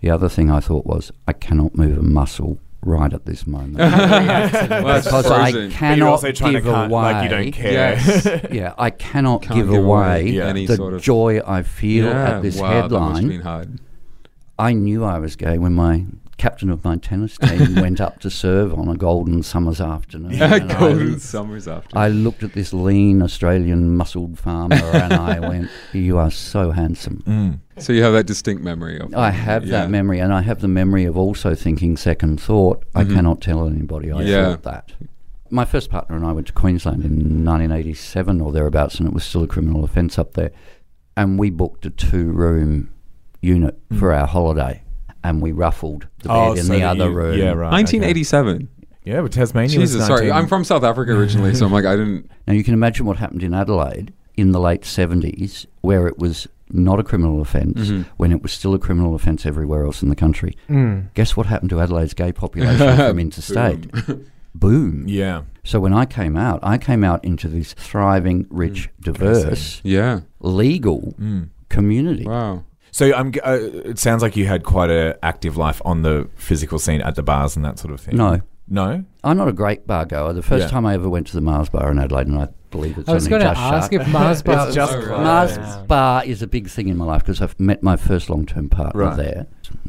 [0.00, 3.78] The other thing I thought was, I cannot move a muscle right at this moment.
[3.78, 5.32] Well, because frozen.
[5.32, 6.88] I But you're cannot also give to away.
[6.90, 7.72] like you don't care.
[7.72, 8.28] Yes.
[8.52, 10.46] Yeah, I cannot Can't give give away away Yeah.
[10.46, 12.36] any the sort of joy I feel yeah.
[12.36, 13.80] at this wow, That must have headline.
[14.58, 16.04] I knew I was gay when my
[16.36, 20.32] captain of my tennis team went up to serve on a golden summer's afternoon.
[20.32, 21.96] Yeah, and I- golden summers after.
[21.98, 27.22] I looked at this lean Australian muscled farmer and I went, You are so handsome.
[27.26, 27.82] Mm.
[27.82, 29.14] so you have that distinct memory of.
[29.14, 29.72] I have yeah.
[29.82, 32.84] that memory, and I have the memory of also thinking second thought.
[32.94, 33.14] I Mhm.
[33.14, 34.50] cannot tell anybody I Yeah.
[34.50, 34.92] thought that.
[35.50, 39.24] My first partner and I went to Queensland in 1987 or thereabouts, and it was
[39.24, 40.50] still a criminal offence up there.
[41.16, 42.90] And we booked a two room
[43.40, 44.82] unit for our holiday,
[45.24, 47.38] and we ruffled the Oh, bed in so the other you- room.
[47.38, 47.70] Yeah, right.
[47.72, 48.68] 1987.
[49.04, 50.30] Yeah, but Tasmania was Jesus, sorry.
[50.30, 52.30] I'm from South Africa originally, so I'm like, I didn't.
[52.46, 56.46] Now you can imagine what happened in Adelaide in the late 70s, where it was
[56.70, 58.04] not a criminal offence, Mhm.
[58.18, 60.54] when it was still a criminal offence everywhere else in the country.
[60.68, 61.04] Mm.
[61.14, 63.90] Guess what happened to Adelaide's gay population from interstate?
[64.54, 65.04] boom.
[65.08, 65.42] Yeah.
[65.64, 70.20] So when I came out, I came out into this thriving, rich, diverse, Yeah.
[70.40, 71.48] legal Mm.
[71.70, 72.24] community.
[72.24, 72.64] Wow.
[72.90, 73.32] So I'm.
[73.44, 77.14] Uh, it sounds like you had quite an active life on the physical scene at
[77.14, 78.16] the bars and that sort of thing.
[78.16, 79.04] No, No.
[79.24, 80.32] I'm not a great bar goer.
[80.32, 80.68] The first Yeah.
[80.70, 83.14] time I ever went to the Mars Bar in Adelaide, and I believe it's I
[83.14, 84.00] was only going to just ask shut.
[84.02, 85.22] if Mars Bar It's just was closed.
[85.60, 85.86] Mars.
[85.86, 89.00] Bar is a big thing in my life because I've met my first long-term partner
[89.06, 89.16] Right.
[89.16, 89.46] there.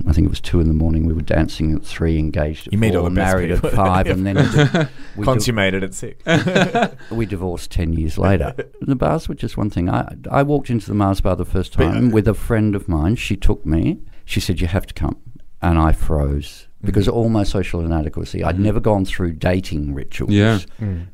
[0.08, 1.06] I think it was two in the morning.
[1.06, 4.08] We were dancing at three, engaged at You meet four, all the married at five,
[4.08, 4.36] and then
[5.16, 6.24] we, di- Consummated at six.
[7.12, 8.54] we divorced ten years later.
[8.82, 9.90] the bars were just one thing.
[9.90, 12.76] I I walked into the Mars Bar the first But, time uh, with a friend
[12.76, 13.16] of mine.
[13.16, 14.00] She took me.
[14.26, 15.18] She said, "You have to come,"
[15.62, 17.18] and I froze because Mm-hmm.
[17.18, 18.42] all my social inadequacy.
[18.44, 20.60] I'd never gone through dating rituals Yeah.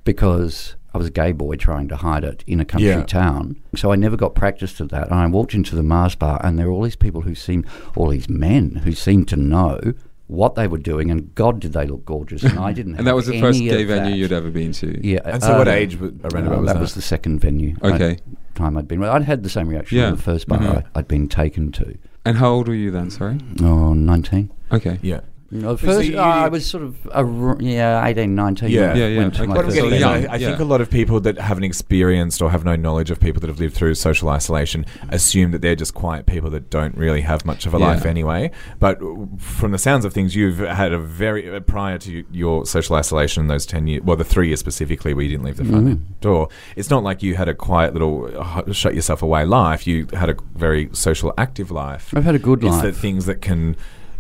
[0.04, 3.04] because I was a gay boy trying to hide it in a country Yeah.
[3.04, 3.58] town.
[3.76, 5.08] So I never got practiced at that.
[5.12, 7.66] And I walked into the Mars bar, and there were all these people who seemed,
[7.98, 9.80] all these men who seemed to know
[10.28, 12.44] what they were doing, and God, did they look gorgeous.
[12.44, 12.96] And I didn't.
[12.98, 14.18] And that was the first gay venue that.
[14.18, 15.06] you'd ever been to.
[15.06, 15.20] Yeah.
[15.26, 16.80] And so, what uh, age w- around uh, about was that that?
[16.82, 17.76] was the second venue.
[17.82, 18.18] I- Okay.
[18.56, 19.04] time I'd been.
[19.04, 20.06] I'd had the same reaction Yeah.
[20.08, 20.78] on the first bar Mhm.
[20.96, 21.96] I, I'd been taken to.
[22.24, 23.10] And how old were you then?
[23.12, 23.38] Sorry.
[23.62, 24.50] Oh, 19.
[24.72, 24.98] Okay.
[25.02, 25.20] yeah.
[25.52, 27.24] No, so first, you- uh, I was sort of, a,
[27.64, 28.70] yeah, 18, 19.
[28.70, 28.92] Yeah.
[28.92, 29.26] I Yeah, yeah.
[29.28, 29.46] Okay.
[29.46, 30.48] What I'm getting So young, I, I yeah.
[30.50, 33.48] think a lot of people that haven't experienced or have no knowledge of people that
[33.48, 37.46] have lived through social isolation assume that they're just quiet people that don't really have
[37.46, 37.86] much of a Yeah.
[37.88, 38.50] life anyway.
[38.80, 39.00] But
[39.38, 43.42] from the sounds of things, you've had a very uh, prior to your social isolation,
[43.44, 45.88] in those ten years, well, the three years specifically, where you didn't leave the front
[45.88, 46.00] Mhm.
[46.22, 46.50] door.
[46.76, 49.86] It's not like you had a quiet little uh, shut yourself away life.
[49.86, 52.12] You had a very social, active life.
[52.16, 52.82] I've had a good It's life.
[52.84, 53.76] the things that can.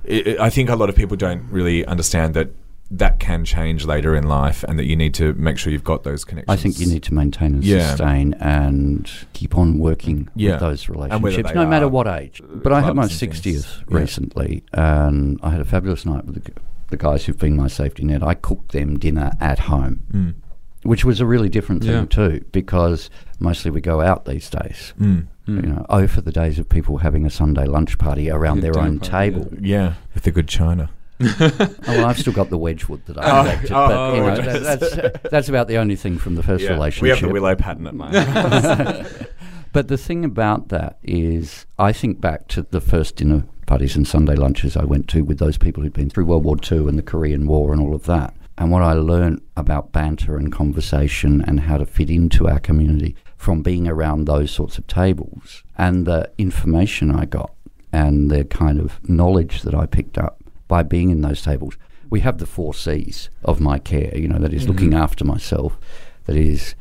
[0.10, 2.50] I I think a lot of people don't really understand that
[2.91, 6.04] that can change later in life, and that you need to make sure you've got
[6.04, 6.54] those connections.
[6.60, 7.88] I think you need to maintain and Yeah.
[7.89, 10.52] sustain and keep on working Yeah.
[10.52, 12.41] with those relationships, no matter what age.
[12.48, 13.98] But I had my clubs 60th Yeah.
[13.98, 16.52] recently, and I had a fabulous night with the,
[16.89, 18.22] the guys who've been my safety net.
[18.22, 20.34] I cooked them dinner at home, Mm.
[20.84, 24.94] which was a really different thing too, because mostly we go out these days.
[25.02, 25.26] Mm.
[25.45, 25.55] Hmm.
[25.58, 28.71] You know, oh, for the days of people having a Sunday lunch party around Yeah,
[28.71, 29.49] their own party, table.
[29.60, 30.89] Yeah, with the good china.
[31.19, 34.29] Oh, well, I've still got the Wedgwood that Oh, I collected, oh, but you know,
[34.31, 37.01] oh, that, that's uh, that's about the only thing from the first Yeah, relationship.
[37.03, 38.12] we have the willow pattern at mine.
[39.71, 44.08] But the thing about that is, I think back to the first dinner parties and
[44.08, 46.97] Sunday lunches I went to with those people who'd been through World War II and
[46.97, 48.34] the Korean War and all of that.
[48.58, 53.17] And what I learned about banter and conversation and how to fit into our community
[53.38, 57.52] from being around those sorts of tables and the information I got
[57.91, 61.78] and the kind of knowledge that I picked up by being in those tables.
[62.10, 65.02] We have the four C's of my care, you know, that is looking mm-hmm.
[65.02, 65.78] after myself,
[66.26, 66.76] that is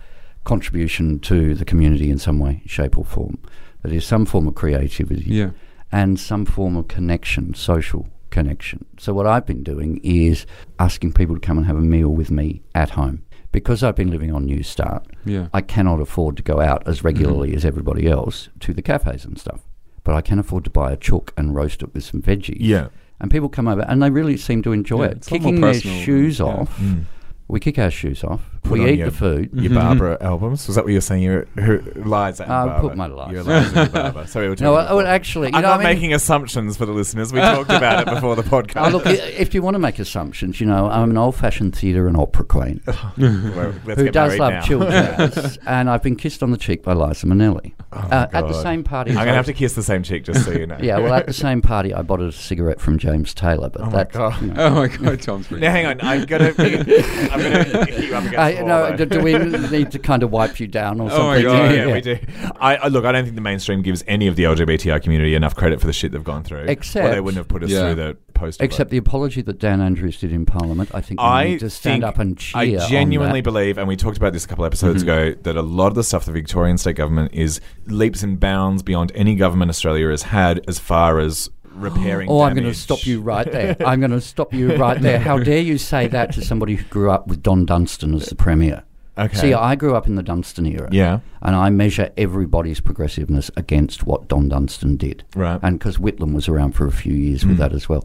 [0.44, 3.38] contribution to the community in some way, shape, or form.
[3.82, 5.50] That is some form of creativity Yeah.
[5.90, 8.84] and some form of connection, social connection.
[8.98, 10.46] So, what I've been doing is
[10.78, 13.23] asking people to come and have a meal with me at home.
[13.54, 15.46] Because I've been living on New Start, Yeah.
[15.54, 19.38] I cannot afford to go out as regularly as everybody else to the cafes and
[19.38, 19.60] stuff.
[20.02, 22.56] But I can afford to buy a chook and roast it with some veggies.
[22.58, 22.88] yeah.
[23.20, 25.16] And people come over and they really seem to enjoy Yeah, it.
[25.18, 26.76] it's a lot more Kicking their shoes off.
[26.80, 27.04] Mm.
[27.46, 28.40] We kick our shoes off.
[28.62, 29.50] Put we on eat your- the food.
[29.52, 29.74] Your mm-hmm.
[29.74, 30.66] Barbra albums?
[30.66, 31.22] Was that what you're saying?
[31.22, 32.80] Your who, Liza and Barbra.
[32.80, 33.32] put my Liza.
[33.32, 34.26] Your Liza and Barbra.
[34.26, 34.96] Sorry, we were talking No, I, I before.
[34.96, 35.48] would actually.
[35.48, 37.34] You I'm know, not I mean, making assumptions for the listeners.
[37.34, 38.86] We talked about it before the podcast.
[38.86, 42.08] Oh, look, i- if you want to make assumptions, you know, I'm an old-fashioned theatre
[42.08, 42.80] and opera queen
[43.18, 45.26] Well, let's who get does married love now.
[45.28, 48.62] jazz, and I've been kissed on the cheek by Liza Minnelli Oh, uh, at the
[48.62, 49.10] same party.
[49.12, 50.76] I'm gonna have to kiss the same cheek just so you know.
[50.80, 53.90] Yeah, well, at the same party, I bought a cigarette from James Taylor, but Oh
[53.90, 54.04] my.
[54.04, 54.40] God.
[54.42, 58.14] You know, Oh my god, Tom's Now hang on, I'm gonna, I'm gonna hit you
[58.14, 60.66] up against I, the wall, no, do, do we need to kind of wipe you
[60.66, 61.42] down or Oh my something?
[61.44, 62.18] God, yeah, we do.
[62.60, 63.04] I, I look.
[63.04, 65.92] I don't think the mainstream gives any of the LGBTI community enough credit for the
[65.92, 66.60] shit they've gone through.
[66.60, 67.80] or they Except- wouldn't have put us Yeah.
[67.92, 68.60] through the post.
[68.60, 72.02] Except the apology that Dan Andrews did in Parliament, I think I need to stand
[72.04, 72.60] up and cheer.
[72.60, 72.88] I on Mm-hmm.
[72.90, 73.44] genuinely that.
[73.44, 76.02] believe, and we talked about this a couple episodes ago, that a lot of the
[76.04, 80.64] stuff the Victorian state government is leaps and bounds beyond any government Australia has had
[80.68, 82.30] as far as repairing.
[82.30, 83.76] Oh, I'm going to stop you right there.
[83.86, 85.18] I'm going to stop you right there.
[85.18, 88.36] How dare you say that to somebody who grew up with Don Dunstan as the
[88.36, 88.84] Premier?
[89.16, 89.36] Okay.
[89.36, 90.88] See, I grew up in the Dunstan era.
[90.90, 91.20] yeah.
[91.40, 95.24] And I measure everybody's progressiveness against what Don Dunstan did.
[95.36, 95.60] Right.
[95.62, 97.60] And because Whitlam was around for a few years with hmm.
[97.60, 98.04] that as well.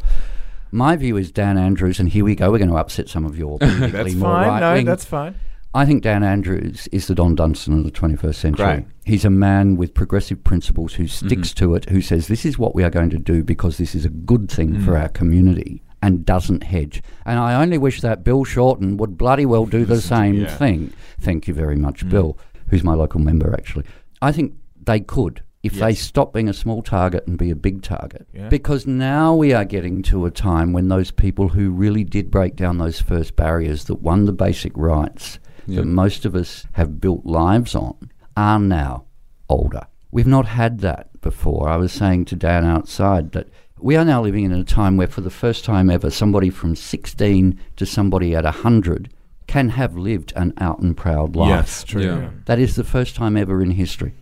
[0.71, 3.35] My view is Dan Andrews, and here we go, we're going to upset some of
[3.35, 4.47] your politically That's more fine.
[4.47, 4.85] right No, wing.
[4.85, 5.35] that's fine.
[5.73, 8.65] I think Dan Andrews is the Don Dunstan of the 21st century.
[8.65, 8.85] Great.
[9.05, 11.65] He's a man with progressive principles who sticks mm-hmm.
[11.65, 14.03] to it, who says this is what we are going to do because this is
[14.03, 15.01] a good thing for mm.
[15.01, 17.03] our community and doesn't hedge.
[17.25, 20.55] And I only wish that Bill Shorten would bloody well do the same yeah.
[20.55, 20.91] thing.
[21.19, 22.09] Thank you very much, mm.
[22.09, 22.37] Bill,
[22.69, 23.85] who's my local member actually.
[24.21, 27.83] I think they could if they stop being a small target and be a big
[27.83, 28.25] target.
[28.33, 28.47] Yeah.
[28.47, 32.55] Because now we are getting to a time when those people who really did break
[32.55, 35.37] down those first barriers that won the basic rights
[35.69, 35.81] Yeah.
[35.81, 37.95] that most of us have built lives on
[38.35, 39.05] are now
[39.49, 39.83] older.
[40.11, 41.69] We've not had that before.
[41.69, 43.47] I was saying to Dan outside that
[43.79, 46.75] we are now living in a time where, for the first time ever, somebody from
[46.75, 49.09] 16 to somebody at 100
[49.47, 51.49] can have lived an out and proud life.
[51.49, 52.03] Yes, true.
[52.03, 52.19] Yeah.
[52.19, 52.29] yeah.
[52.45, 54.13] That is the first time ever in history.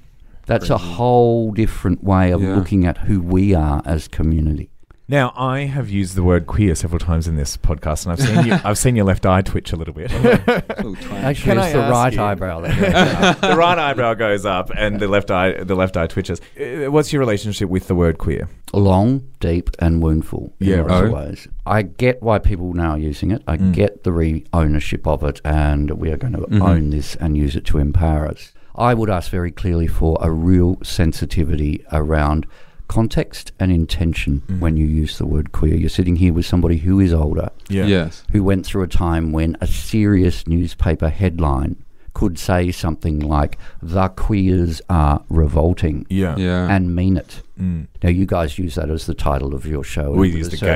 [0.45, 2.55] That's a whole different way of Yeah.
[2.55, 4.69] looking at who we are as community.
[5.09, 8.45] Now, I have used the word queer several times in this podcast, and I've seen
[8.45, 10.11] you, I've seen your left eye twitch a little bit.
[10.11, 12.59] Actually, Can it's I the ask right you- eyebrow.
[12.59, 16.41] That the right eyebrow goes up, and the left eye the left eye twitches.
[16.59, 18.49] Uh, What's your relationship with the word queer?
[18.73, 20.51] Long, deep, and woundful.
[20.59, 21.13] in Yeah, lots of right.
[21.29, 21.47] ways.
[21.65, 23.43] I get why people now are using it.
[23.47, 27.37] I get the re ownership of it, and we are going to own this and
[27.37, 28.51] use it to empower us.
[28.75, 32.45] I would ask very clearly for a real sensitivity around
[32.87, 35.75] context and intention when you use the word queer.
[35.75, 38.23] You're sitting here with somebody who is older, Yes.
[38.31, 41.75] who went through a time when a serious newspaper headline
[42.13, 46.35] could say something like, The queers are revolting, Yeah.
[46.37, 46.67] Yeah.
[46.73, 47.41] and mean it.
[47.59, 47.87] Mm.
[48.01, 50.11] Now, you guys use that as the title of your show.
[50.11, 50.75] We and used with to a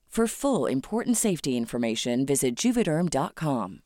[0.11, 3.79] For full important safety information, visit juvederm.com.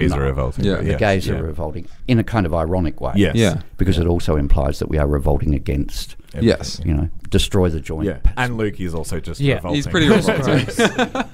[0.00, 0.64] Is a revolting.
[0.64, 0.74] Yeah.
[0.76, 1.34] but The yes, gays yeah.
[1.34, 3.12] are revolting in a kind of ironic way.
[3.14, 3.36] Yes.
[3.36, 3.62] Yeah.
[3.76, 6.80] Because it also implies that we are revolting against, Yes.
[6.84, 8.06] you know, destroy the joint.
[8.06, 8.18] Yeah.
[8.36, 9.46] And Luke is also just revolting.
[9.48, 9.54] Yeah.
[9.58, 9.74] revolting.
[9.76, 11.30] He's pretty revolting.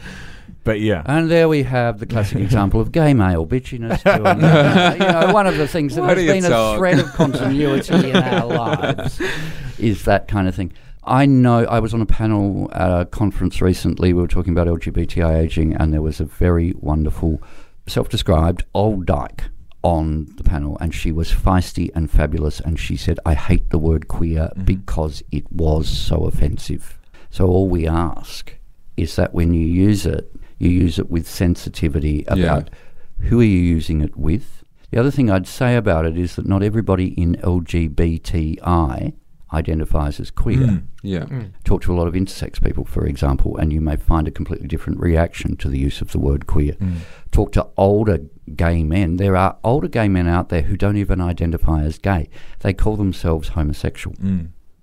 [0.65, 1.03] but yeah.
[1.07, 4.03] And there we have the classic example of gay male bitchiness.
[4.05, 6.77] Doing, you know, one of the things that Why has been a talk?
[6.77, 9.19] thread of continuity in our lives
[9.79, 10.75] is that kind of thing.
[11.07, 14.13] I know I was on a panel at a conference recently.
[14.13, 17.43] We were talking about LGBTI aging, and there was a very wonderful,
[17.87, 19.45] self-described old dyke
[19.83, 22.61] on the panel, and she was feisty and fabulous.
[22.61, 24.65] And she said, "I hate the word queer mm-hmm.
[24.65, 26.99] because it was so offensive."
[27.31, 28.55] So all we ask
[28.97, 32.35] is that when you use it, you use it with sensitivity Yeah.
[32.35, 32.71] about
[33.19, 34.63] who are you using it with.
[34.91, 39.15] The other thing I'd say about it is that not everybody in LGBTI
[39.55, 40.59] identifies as queer.
[40.59, 41.25] Mm, yeah.
[41.25, 41.53] Mm.
[41.65, 44.69] Talk to a lot of intersex people, for example, and you may find a completely
[44.69, 46.73] different reaction to the use of the word queer.
[46.75, 46.97] Mm.
[47.31, 48.19] Talk to older
[48.57, 49.17] gay men.
[49.17, 52.29] There are older gay men out there who don't even identify as gay.
[52.61, 54.17] They call themselves homosexual.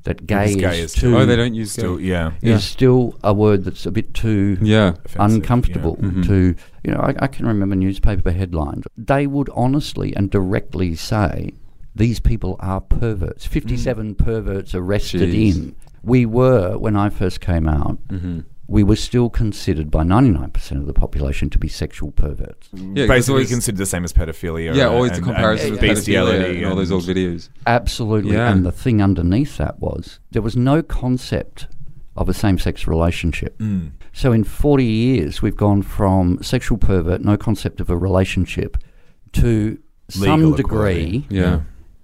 [0.03, 2.05] That gay, gay is, is too Oh, they don't use Still, gay.
[2.05, 2.29] yeah.
[2.41, 2.57] is Yeah.
[2.57, 4.93] still a word that's a bit too Yeah.
[5.19, 6.10] Uncomfortable yeah.
[6.10, 6.25] Mhm.
[6.27, 11.51] to you know I, I can remember newspaper headlines they would honestly and directly say
[11.95, 15.56] these people are perverts 57 perverts arrested Jeez.
[15.56, 18.39] in we were when i first came out Mm-hmm.
[18.67, 23.08] we were still considered by 99% of the population to be sexual perverts Yeah, 'cause
[23.08, 24.73] Basically always- considered the same as pedophilia.
[24.73, 27.49] Yeah, and- always the comparison and with bestiality pedophilia and all those old videos.
[27.67, 28.51] absolutely Yeah.
[28.51, 31.67] and the thing underneath that was there was no concept
[32.15, 33.91] of a same-sex relationship Mm.
[34.13, 38.76] So in 40 years, we've gone from sexual pervert, no concept of a relationship,
[39.34, 39.78] to
[40.09, 41.26] some degree equality.
[41.30, 41.61] Yeah.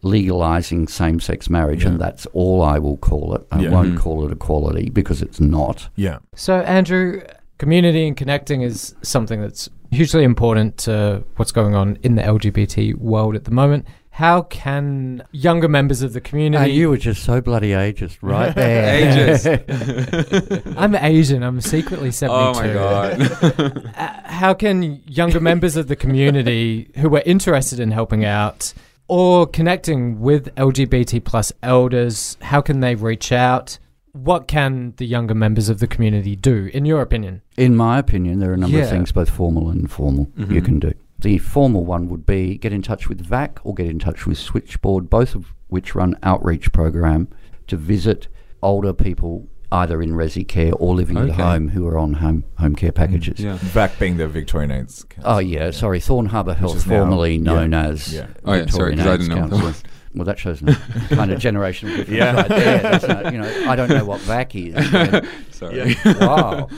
[0.07, 3.45] Legalizing same-sex marriage, and that's all I will call it.
[3.51, 3.69] I Yeah.
[3.69, 3.99] won't Mhm.
[3.99, 5.89] call it equality because it's not.
[5.95, 6.17] Yeah.
[6.35, 7.21] So, Andrew,
[7.59, 12.93] community and connecting is something that's hugely important to what's going on in the LGBT
[12.93, 13.85] world at the moment.
[14.11, 16.63] How can younger members of the community?
[16.71, 19.31] Uh, you were just so bloody ageist right there.
[19.31, 20.73] Ageist.
[20.77, 21.43] I'm Asian.
[21.43, 22.33] I'm secretly 72.
[22.35, 23.91] oh my god.
[23.95, 28.73] Uh, how can younger members of the community who are interested in helping out
[29.07, 33.79] or connecting with LGBT plus elders, how can they reach out?
[34.13, 37.41] What can the younger members of the community do, in your opinion?
[37.55, 38.83] In my opinion, there are a number Yeah.
[38.83, 40.65] of things, both formal and informal, you Mhm.
[40.65, 40.91] can do.
[41.19, 44.37] The formal one would be get in touch with VAC or get in touch with
[44.37, 47.27] Switchboard, both of which run outreach program
[47.67, 48.27] to visit
[48.63, 52.75] older people either in resi care or living at home who are on home home
[52.75, 53.39] care packages.
[53.39, 53.57] Yeah.
[53.57, 55.03] VAC being the Victorian AIDS.
[55.09, 55.31] Council.
[55.33, 58.27] Oh yeah, sorry, Thorne Harbour Health, is now- formerly yeah, known as yeah.
[58.45, 59.83] Oh, yeah, sorry, Victorian 'cause I didn't know that Council.
[60.15, 60.65] Well, that shows a
[61.15, 62.33] kind of generational difference Yeah.
[62.33, 62.79] right there.
[62.81, 64.89] That's not, you know, I don't know what VAC is.
[64.91, 65.95] but- Sorry.
[66.05, 66.69] wow.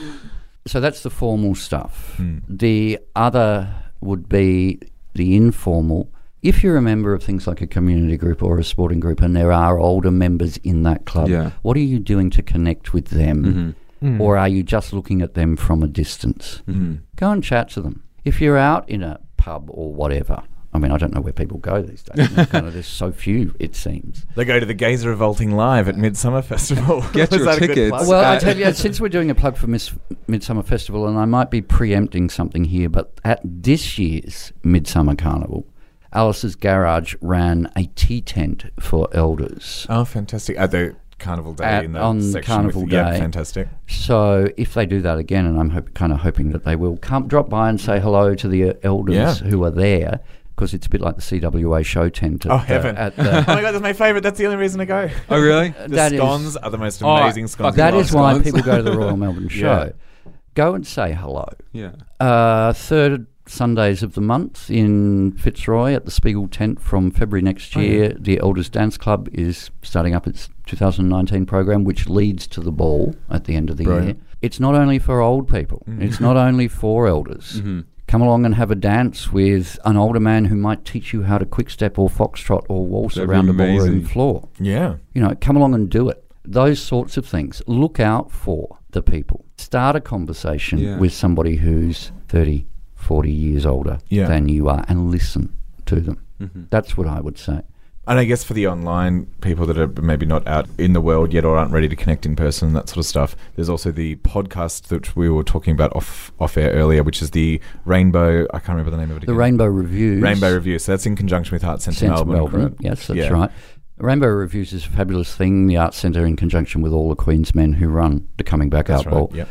[0.66, 2.14] So that's the formal stuff.
[2.16, 2.38] Hmm.
[2.48, 4.80] The other would be
[5.14, 6.10] the informal.
[6.42, 9.36] If you're a member of things like a community group or a sporting group and
[9.36, 11.50] there are older members in that club, Yeah.
[11.62, 13.74] what are you doing to connect with them?
[14.02, 14.18] Mhm.
[14.20, 16.62] Or are you just looking at them from a distance?
[16.66, 17.00] Mhm.
[17.16, 18.02] Go and chat to them.
[18.24, 21.58] If you're out in a pub or whatever, I mean, I don't know where people
[21.58, 22.30] go these days.
[22.30, 24.24] There's kind of, there's so few, it seems.
[24.36, 27.04] They go to the Gays Revolting Live at Midsumma Festival.
[27.12, 28.08] Get your that a good tickets.
[28.08, 29.92] Well, I Uh, tell you, since we're doing a plug for Miss
[30.28, 35.66] Midsumma Festival, and I might be preempting something here, but at this year's Midsumma Carnival,
[36.12, 39.86] Alice's Garage ran a tea tent for elders.
[39.88, 40.56] Oh, fantastic.
[40.58, 43.18] At the Carnival Day At- in the on section Carnival with, Yeah, Day.
[43.18, 43.68] fantastic.
[43.86, 46.96] So if they do that again, and I'm hope, kind of hoping that they will,
[46.96, 49.34] come drop by and say hello to the uh, elders Yeah.
[49.48, 50.20] who are there,
[50.56, 52.44] because it's a bit like the CWA show tent.
[52.46, 52.96] At Oh, the- heaven.
[52.96, 54.22] At oh my god, that's my favourite.
[54.22, 55.08] That's the only reason to go.
[55.28, 55.70] Oh really?
[55.86, 57.76] The That is- scones are the most Oh, amazing I scones.
[57.76, 58.44] fucking that why scones.
[58.44, 59.92] people go to the Royal Melbourne Show.
[60.26, 60.32] Yeah.
[60.54, 61.48] Go and say hello.
[61.72, 61.92] Yeah.
[62.18, 67.76] Uh, third Sundays of the month in Fitzroy at the Spiegel tent from February next
[67.76, 68.16] Oh, year.
[68.18, 73.14] The Elders Dance Club is starting up its 2019 program, which leads to the ball
[73.28, 74.18] at the end of the Brilliant.
[74.18, 74.26] year.
[74.40, 75.82] It's not only for old people.
[75.98, 77.60] It's not only for elders.
[77.64, 77.84] Mhm.
[78.06, 81.38] Come along and have a dance with an older man who might teach you how
[81.38, 84.48] to quick step or foxtrot or waltz That'd around the ballroom floor.
[84.58, 84.96] Yeah.
[85.14, 86.24] You know, come along and do it.
[86.44, 87.62] Those sorts of things.
[87.68, 89.44] Look out for the people.
[89.58, 90.98] Start a conversation Yeah.
[90.98, 92.66] with somebody who's 30,
[93.10, 94.28] 40 years older Yeah.
[94.28, 95.48] than you are and listen
[95.86, 96.18] to them.
[96.40, 96.66] Mhm.
[96.70, 97.62] That's what I would say.
[98.06, 101.32] And I guess for the online people that are maybe not out in the world
[101.32, 103.90] yet or aren't ready to connect in person and that sort of stuff, there's also
[103.90, 108.44] the podcast that we were talking about off off air earlier, which is the Rainbow.
[108.54, 109.26] I can't remember the name of it.
[109.26, 109.36] The again.
[109.36, 110.22] Rainbow Reviews.
[110.22, 110.78] Rainbow Review.
[110.78, 112.36] So that's in conjunction with Arts Centre Centre Melbourne.
[112.60, 112.76] Melbourne.
[112.78, 113.28] Yes, that's Yeah.
[113.30, 113.50] right.
[113.98, 115.66] Rainbow Reviews is a fabulous thing.
[115.66, 118.86] The Arts Centre, in conjunction with all the Queen's men who run the Coming Back
[118.86, 119.12] That's Out right.
[119.18, 119.48] Ball, Yep.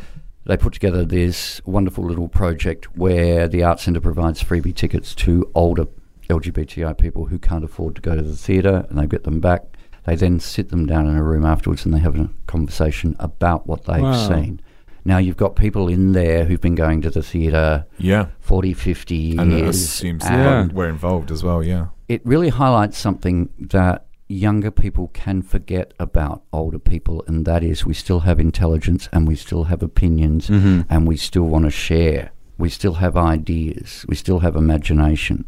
[0.50, 5.50] They put together this wonderful little project where the Arts Centre provides freebie tickets to
[5.54, 5.86] older
[6.28, 9.64] LGBTI people who can't afford to go to the theatre and they get them back.
[10.06, 13.68] They then sit them down in a room afterwards and they have a conversation about
[13.68, 14.28] what they've Wow.
[14.28, 14.60] seen.
[15.06, 18.28] Now, you've got people in there who've been going to the theatre Yeah.
[18.40, 19.40] 40, 50 years.
[19.40, 20.68] And it assumes Yeah.
[20.74, 21.64] we're involved as well.
[21.64, 21.88] Yeah.
[22.08, 27.86] it really highlights something that younger people can forget about older people, and that is
[27.86, 30.86] we still have intelligence and we still have opinions Mhm.
[30.90, 32.30] and we still want to share.
[32.58, 34.06] We still have ideas.
[34.08, 35.46] We still have imagination.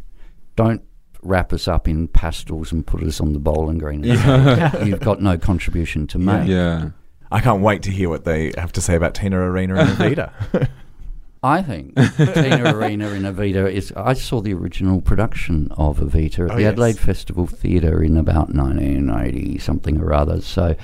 [0.56, 0.82] Don't
[1.22, 4.04] wrap us up in pastels and put us on the bowling green.
[4.04, 6.48] and You've got no contribution to make.
[6.48, 6.90] Yeah.
[7.32, 10.32] I can't wait to hear what they have to say about Tina Arena and Evita.
[11.44, 13.92] I think Tina Arena in Evita is.
[13.96, 16.72] I saw the original production of Evita at Oh, the yes.
[16.74, 20.40] Adelaide Festival Theatre in about 1980 something or other.
[20.42, 20.76] So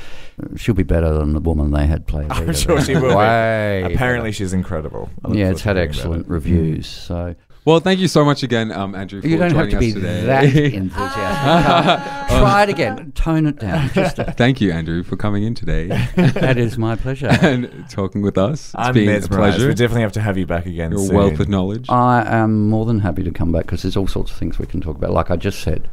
[0.55, 2.25] she'll be better than the woman they had play.
[2.29, 3.11] I'm sure she will.
[3.11, 4.31] Apparently, better.
[4.31, 5.09] she's incredible.
[5.29, 6.29] Yeah, it's had excellent it.
[6.29, 6.87] reviews.
[6.87, 7.07] Mm.
[7.07, 7.35] So
[7.67, 9.21] Well, thank you so much again, um, Andrew.
[9.21, 10.23] For you don't have to be today.
[10.23, 10.43] that
[10.73, 12.27] enthusiastic.
[12.37, 13.11] Try it again.
[13.11, 13.89] Tone it down.
[13.93, 17.27] Just a, Thank you, Andrew, for coming in today that is my pleasure.
[17.27, 18.67] and talking with us.
[18.67, 19.67] It's I'm been a pleasure.
[19.67, 20.91] We definitely have to have you back again.
[20.91, 21.15] Your soon.
[21.17, 21.89] wealth of knowledge.
[21.89, 24.65] I am more than happy to come back because there's all sorts of things we
[24.65, 25.11] can talk about.
[25.11, 25.89] Like I just said,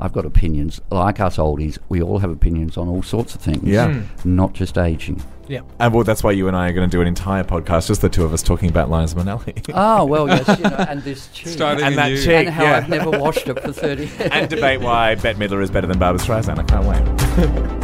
[0.00, 0.80] I've got opinions.
[0.90, 3.64] Like us oldies, we all have opinions on all sorts of things.
[3.64, 3.92] Yeah.
[3.92, 4.36] Hmm.
[4.36, 5.22] Not just aging.
[5.48, 5.60] Yeah.
[5.78, 8.00] And well, that's why you and I are going to do an entire podcast, just
[8.00, 9.70] the two of us talking about Liza Minnelli.
[9.74, 11.48] Oh, well, yes, you know, and this chick.
[11.48, 12.22] Starting and that anew.
[12.22, 12.76] chick, and how yeah.
[12.78, 16.24] I've never watched it for 30 and debate why Bette Midler is better than Barbra
[16.24, 16.58] Streisand.
[16.58, 17.80] I can't wait.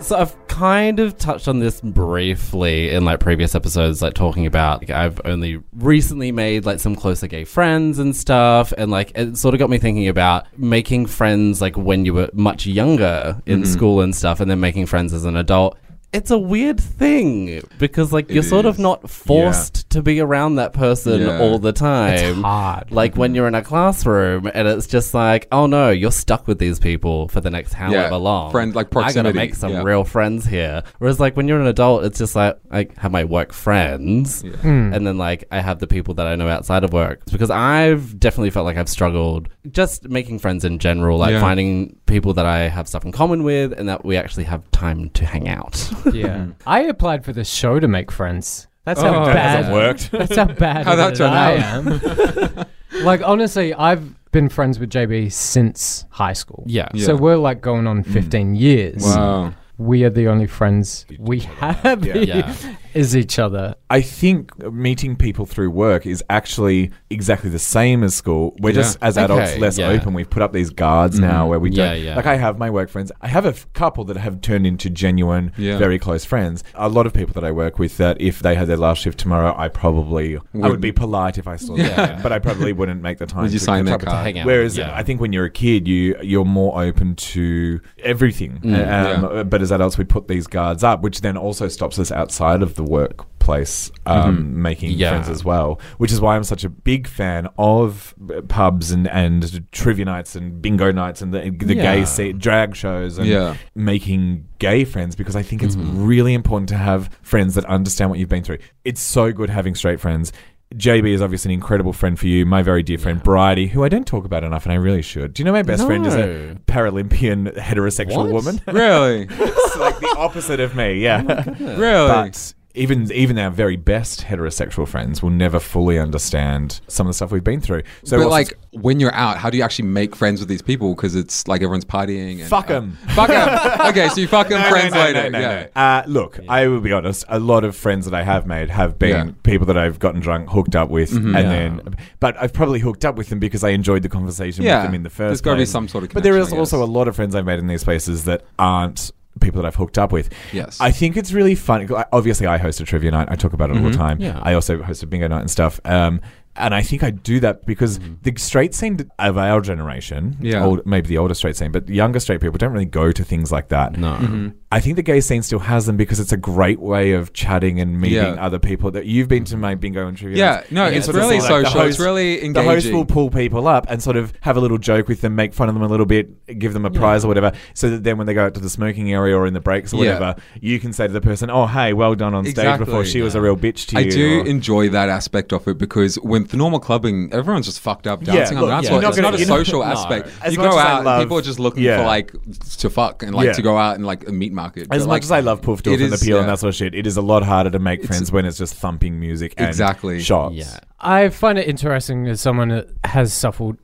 [0.00, 4.80] So I've kind of touched on this briefly in like previous episodes, like talking about
[4.80, 9.36] like, I've only recently made like some closer gay friends and stuff, and like it
[9.36, 13.60] sort of got me thinking about making friends like when you were much younger in
[13.62, 13.70] Mm-hmm.
[13.72, 15.78] school and stuff, and then making friends as an adult.
[16.12, 20.72] It's a weird thing because like you're sort of not forced to be around that
[20.72, 21.38] person Yeah.
[21.38, 22.14] all the time.
[22.14, 22.90] It's hard.
[22.90, 26.58] Like when you're in a classroom and it's just like, oh no, you're stuck with
[26.58, 28.50] these people for the next however long.
[28.50, 29.82] friend- like I gotta make some yeah.
[29.84, 30.82] real friends here.
[30.98, 34.92] Whereas like when you're an adult, it's just like I have my work friends, Hmm.
[34.92, 37.20] and then like I have the people that I know outside of work.
[37.30, 41.40] Because I've definitely felt like I've struggled just making friends in general, like Yeah.
[41.40, 45.10] finding people that I have stuff in common with, and that we actually have time
[45.10, 45.88] to hang out.
[46.12, 46.26] Yeah.
[46.38, 46.50] Mm-hmm.
[46.66, 48.66] I applied for the show to make friends.
[48.84, 49.56] That's how Oh, That bad.
[49.56, 50.10] hasn't worked.
[50.12, 52.66] That's how bad How'd that at it turn I out?
[52.98, 53.04] am.
[53.04, 56.64] like honestly, I've been friends with JB since high school.
[56.66, 56.88] yeah.
[56.96, 58.12] So we're like going on mm.
[58.12, 59.02] 15 years.
[59.04, 59.52] Wow.
[59.76, 62.14] We are the only friends we have Yeah.
[62.16, 62.54] Yeah.
[62.94, 63.74] Is each other.
[63.88, 68.54] I think meeting people through work is actually exactly the same as school.
[68.60, 69.88] We're just as adults Okay, less yeah.
[69.88, 70.14] open.
[70.14, 72.02] We've put up these guards now where we Yeah, don't.
[72.04, 72.16] yeah.
[72.16, 73.10] Like I have my work friends.
[73.20, 75.76] I have a f- couple that have turned into genuine, Yeah.
[75.78, 76.62] very close friends.
[76.74, 79.18] A lot of people that I work with that if they had their last shift
[79.18, 80.80] tomorrow, I probably I would Wouldn't.
[80.80, 83.42] be polite if I saw them, but I probably wouldn't make the time.
[83.42, 84.18] Would you to sign catch their up with card?
[84.18, 84.24] them.
[84.34, 84.46] Hang out.
[84.46, 84.94] Whereas Yeah.
[84.94, 88.60] I think when you're a kid, you you're more open to everything.
[88.62, 88.64] Mm.
[88.64, 89.42] um, Yeah.
[89.44, 92.74] But as adults, we put these guards up, which then also stops us outside of
[92.84, 95.10] the workplace um, making Yeah.
[95.10, 95.80] friends as well.
[95.98, 100.36] Which is why I'm such a big fan of uh, pubs and, and trivia nights
[100.36, 101.82] and bingo nights and the, the Yeah.
[101.96, 103.56] gay se- drag shows and Yeah.
[103.74, 106.04] making gay friends because I think it's Mm-hmm.
[106.06, 108.58] really important to have friends that understand what you've been through.
[108.84, 110.32] It's so good having straight friends.
[110.76, 112.46] JB is obviously an incredible friend for you.
[112.46, 115.34] My very dear friend Bridie, who I don't talk about enough, and I really should.
[115.34, 118.30] Do you know my best friend is a Paralympian heterosexual What?
[118.32, 118.60] woman?
[118.68, 119.22] Really?
[119.30, 121.22] it's like the opposite of me, yeah.
[121.58, 122.08] really?
[122.08, 127.14] But even even our very best heterosexual friends will never fully understand some of the
[127.14, 127.82] stuff we've been through.
[128.04, 130.94] So but like when you're out, how do you actually make friends with these people?
[130.94, 132.40] Because it's like everyone's partying.
[132.40, 132.98] And, Fuck uh, 'em.
[133.14, 133.88] fuck them.
[133.88, 135.22] okay, so you fuck them No, no, friends no, later.
[135.24, 135.66] no, no, yeah.
[135.74, 135.80] no.
[135.82, 137.24] Uh, look, I will be honest.
[137.28, 139.32] A lot of friends that I have made have been Yeah.
[139.42, 141.42] people that I've gotten drunk, hooked up with, and Yeah.
[141.42, 141.96] then.
[142.20, 144.78] But I've probably hooked up with them because I enjoyed the conversation Yeah.
[144.78, 145.28] with them in the first.
[145.28, 147.44] There's gotta be some sort of But there is also a lot of friends I've
[147.46, 149.10] made in these places that aren't
[149.40, 150.30] people that I've hooked up with.
[150.52, 150.80] Yes.
[150.80, 151.88] I think it's really funny.
[152.12, 153.28] Obviously, I host a trivia night.
[153.30, 154.20] I talk about it all the time.
[154.20, 154.38] Yeah.
[154.42, 155.80] I also host a bingo night and stuff.
[155.84, 156.20] Um,
[156.56, 160.64] and I think I do that because the straight scene of our generation, Yeah.
[160.64, 163.50] old, maybe the older straight scene, but younger straight people don't really go to things
[163.52, 163.96] like that.
[163.96, 164.12] No.
[164.14, 164.48] Mm-hmm.
[164.72, 167.80] I think the gay scene still has them because it's a great way of chatting
[167.80, 168.44] and meeting Yeah.
[168.44, 168.92] other people.
[168.92, 170.38] That you've been to my bingo and trivia.
[170.38, 171.80] Yeah, no, You it's really see, like, the social.
[171.80, 174.78] It's host- really The host will pull people up and sort of have a little
[174.78, 177.28] joke with them, make fun of them a little bit, give them a prize or
[177.28, 179.60] whatever, so that then when they go out to the smoking area or in the
[179.60, 180.12] breaks or Yeah.
[180.14, 183.04] whatever, you can say to the person, "Oh, hey, well done on stage before Exactly,
[183.06, 185.66] she was a real bitch to I you." I do or- enjoy that aspect of
[185.66, 188.84] it because with the normal clubbing, everyone's just fucked up Yeah, dancing on the dance
[188.84, 188.98] yeah, floor.
[189.00, 189.86] It's not not gonna- a you're not- social no.
[189.86, 190.28] aspect.
[190.44, 191.98] As you go out, love- people are just looking Yeah.
[191.98, 192.32] for like
[192.78, 193.52] to fuck and like Yeah.
[193.54, 194.88] to go out and like meet meat market.
[194.90, 196.68] As much like, as I love Poof Doof and the is- Peel and that sort
[196.70, 199.18] of shit, it is a lot harder to make It's- friends when it's just thumping
[199.20, 200.20] music and Exactly.
[200.20, 200.54] shots.
[200.54, 200.78] Yeah.
[201.00, 203.78] I find it interesting as someone that has suffered.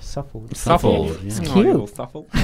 [0.00, 0.56] Suffered.
[0.56, 1.18] Suffolk.
[1.24, 1.66] It's Oh, cute.
[1.66, 1.82] you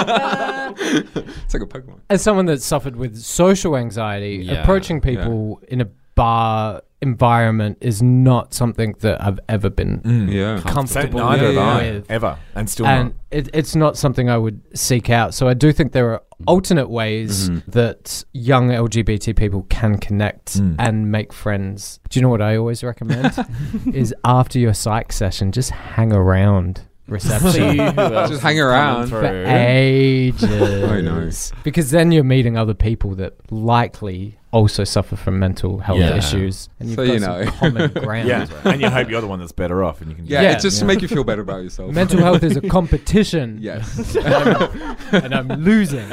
[0.00, 2.00] it's like a Pokemon.
[2.10, 8.02] As someone that suffered with social anxiety, Yeah, approaching people in a bar environment is
[8.02, 10.32] not something that I've ever been Mm.
[10.32, 10.58] Yeah.
[10.58, 12.10] So comfortable neither have I with.
[12.10, 13.14] ever, and still and not.
[13.30, 15.32] it, it's not something I would seek out.
[15.32, 20.76] So I do think there are alternate ways that young LGBT people can connect Mm.
[20.78, 22.00] and make friends.
[22.08, 23.32] Do you know what I always recommend?
[23.92, 27.50] is after your psych session, just hang around reception.
[27.52, 29.08] See who Just hang around.
[29.08, 30.42] for ages.
[30.44, 31.18] I know.
[31.64, 36.16] Because then you're meeting other people that likely also suffer from mental health Yeah.
[36.16, 37.50] issues, and you've So got you some know.
[37.50, 38.28] common ground.
[38.28, 40.24] Yeah, and you hope you're the one that's better off, and you can.
[40.26, 40.52] Yeah, Yeah.
[40.52, 40.86] it's just to Yeah.
[40.88, 41.92] make you feel better about yourself.
[41.92, 44.16] Mental health is a competition, Yes.
[45.12, 46.10] and I'm losing.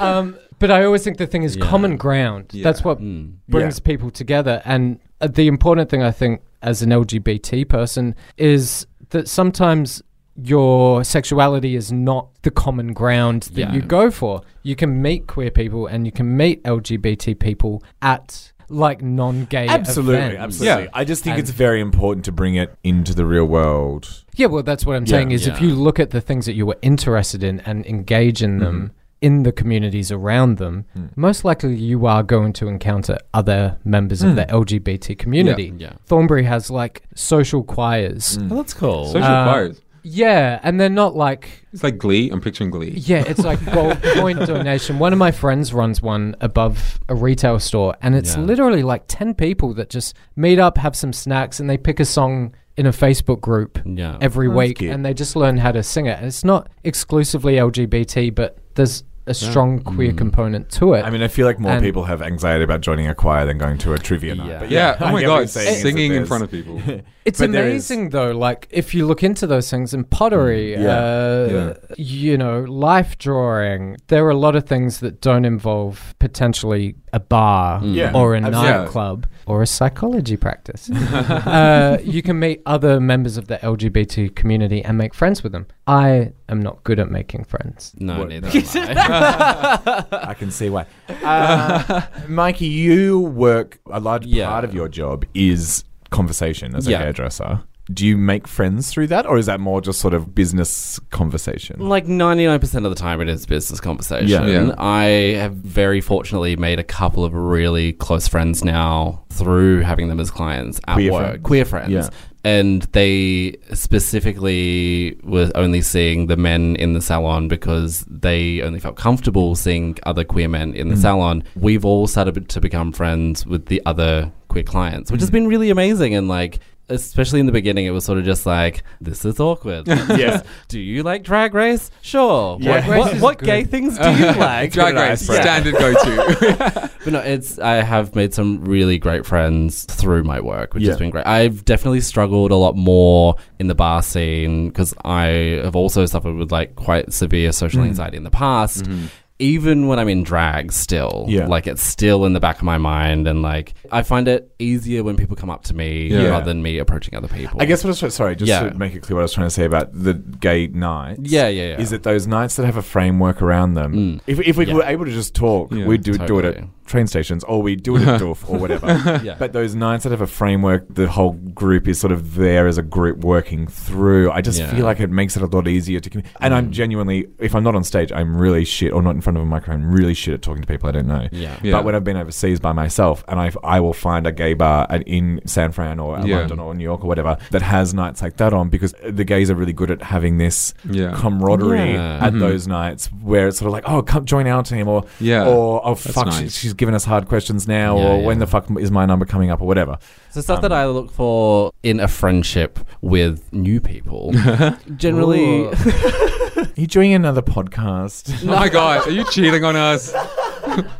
[0.00, 1.64] um, but I always think the thing is Yeah.
[1.66, 2.46] common ground.
[2.52, 2.64] Yeah.
[2.64, 3.34] That's what Mm.
[3.48, 4.62] brings people together.
[4.64, 10.02] And uh, the important thing, I think, as an LGBT person, is that sometimes
[10.36, 13.72] your sexuality is not the common ground that Yeah.
[13.72, 14.42] you go for.
[14.62, 20.14] You can meet queer people and you can meet LGBT people at like non-gay Absolutely,
[20.14, 20.40] events.
[20.40, 20.84] absolutely.
[20.84, 20.90] Yeah.
[20.94, 24.22] I just think And- it's very important to bring it into the real world.
[24.36, 25.10] Yeah, well, that's what I'm Yeah.
[25.10, 25.32] saying.
[25.32, 28.58] Is if you look at the things that you were interested in and engage in
[28.58, 28.94] them mm-hmm.
[29.20, 31.10] in the communities around them, mm.
[31.16, 34.50] most likely you are going to encounter other members of the mm.
[34.50, 35.72] LGBT community.
[35.76, 35.94] Yeah.
[36.06, 38.38] Thornbury has like social choirs.
[38.38, 38.52] Mm.
[38.52, 39.06] Oh, that's cool.
[39.06, 39.80] Social Uh, choirs.
[40.02, 42.30] Yeah, and they're not like It's like Glee.
[42.30, 42.90] I'm picturing Glee.
[42.96, 44.98] Yeah, it's like bulk point donation.
[44.98, 48.42] One of my friends runs one above a retail store, and it's Yeah.
[48.42, 52.04] literally like 10 people that just meet up, have some snacks, and they pick a
[52.04, 54.16] song in a Facebook group Yeah.
[54.20, 54.92] every That's week, cute.
[54.92, 56.16] and they just learn how to sing it.
[56.18, 59.94] And it's not exclusively LGBT, but there's a strong mm.
[59.94, 61.04] queer component to it.
[61.04, 63.58] I mean, I feel like more And- people have anxiety about joining a choir than
[63.58, 64.48] going to a trivia night.
[64.48, 64.58] Yeah.
[64.60, 64.96] But Yeah.
[64.98, 65.50] Oh I Oh my get what you're god.
[65.50, 66.80] saying is that Singing in there's- front of people.
[67.24, 68.30] It's But there is- amazing though.
[68.32, 73.18] Like if you look into those things in pottery, Mm, yeah, uh, you know, life
[73.18, 78.34] drawing, there are a lot of things that don't involve potentially a bar Yeah, or
[78.34, 78.70] a absolutely.
[78.70, 80.88] nightclub or a psychology practice.
[80.90, 85.66] uh, you can meet other members of the LGBT community and make friends with them.
[85.86, 87.92] I am not good at making friends.
[87.98, 90.04] No, What- neither am I.
[90.30, 90.86] I can see why.
[91.22, 94.48] Uh, Mikey, you work, a large Yeah.
[94.48, 96.98] part of your job is conversation as a Yeah.
[97.02, 97.60] hairdresser.
[97.92, 101.80] Do you make friends through that, or is that more just sort of business conversation?
[101.80, 104.28] Like 99% of the time, it is business conversation.
[104.28, 104.46] Yeah.
[104.46, 104.74] Yeah.
[104.78, 105.04] I
[105.38, 110.30] have very fortunately made a couple of really close friends now through having them as
[110.30, 111.22] clients at Queer work.
[111.26, 111.42] friends.
[111.42, 111.90] Queer friends.
[111.90, 112.08] Yeah.
[112.44, 118.96] And they specifically were only seeing the men in the salon because they only felt
[118.96, 120.98] comfortable seeing other queer men in the Mm.
[121.02, 121.44] salon.
[121.56, 125.34] We've all started to become friends with the other queer clients, which has mm.
[125.34, 126.14] been really amazing.
[126.14, 126.58] And like,
[126.90, 129.86] especially in the beginning, it was sort of just like, this is awkward.
[130.10, 130.42] Yeah.
[130.68, 131.90] Do you like Drag Race?
[132.02, 132.58] Sure.
[132.60, 132.86] Yeah.
[132.86, 134.72] What, what, what gay things do you like?
[134.72, 135.42] Drag Race, icebreaker.
[135.42, 136.90] standard go-to.
[137.02, 140.90] But no, it's I have made some really great friends through my work, which Yeah.
[140.90, 141.26] has been great.
[141.26, 146.34] I've definitely struggled a lot more in the bar scene because I have also suffered
[146.34, 147.86] with like quite severe social mm.
[147.86, 148.84] anxiety in the past.
[148.84, 149.06] Mm-hmm.
[149.40, 151.46] Even when I'm in drag, still, Yeah.
[151.46, 155.02] like it's still in the back of my mind, and like I find it easier
[155.02, 156.28] when people come up to me Yeah.
[156.28, 157.60] rather than me approaching other people.
[157.60, 158.68] I guess what I was trying, sorry, just Yeah.
[158.68, 161.20] to make it clear what I was trying to say about the gay nights.
[161.24, 161.80] Yeah, yeah, yeah.
[161.80, 163.94] Is that those nights that have a framework around them?
[163.94, 164.20] Mm.
[164.26, 164.74] If, if we Yeah.
[164.74, 166.64] were able to just talk, Yeah, we'd do, do it at.
[166.90, 168.86] Train stations or we do it at Doof or whatever.
[169.24, 169.36] Yeah.
[169.38, 172.78] But those nights that have a framework, the whole group is sort of there as
[172.78, 174.30] a group working through.
[174.30, 174.70] I just Yeah.
[174.74, 176.36] feel like it makes it a lot easier to communicate.
[176.40, 176.56] And Mm.
[176.56, 179.42] I'm genuinely, if I'm not on stage, I'm really shit, or not in front of
[179.42, 181.28] a microphone, really shit at talking to people I don't know.
[181.32, 181.56] Yeah.
[181.62, 181.72] Yeah.
[181.72, 184.86] But when I've been overseas by myself, and I I will find a gay bar
[184.90, 186.18] at, in San Fran or.
[186.20, 189.50] London or New York or whatever that has nights like that on because the gays
[189.50, 190.72] are really good at having this
[191.20, 192.38] camaraderie at Mhm.
[192.40, 195.46] those nights where it's sort of like, oh, come join our team, or Yeah.
[195.46, 198.66] or oh fuck, she, she's giving us hard questions now, Yeah, or when the fuck
[198.80, 199.98] is my number coming up, or whatever.
[200.30, 204.32] So stuff that Um, I look for in a friendship with new people.
[204.96, 205.66] Generally,
[206.56, 208.42] Are you doing another podcast?
[208.42, 210.12] oh my god, are you cheating on us?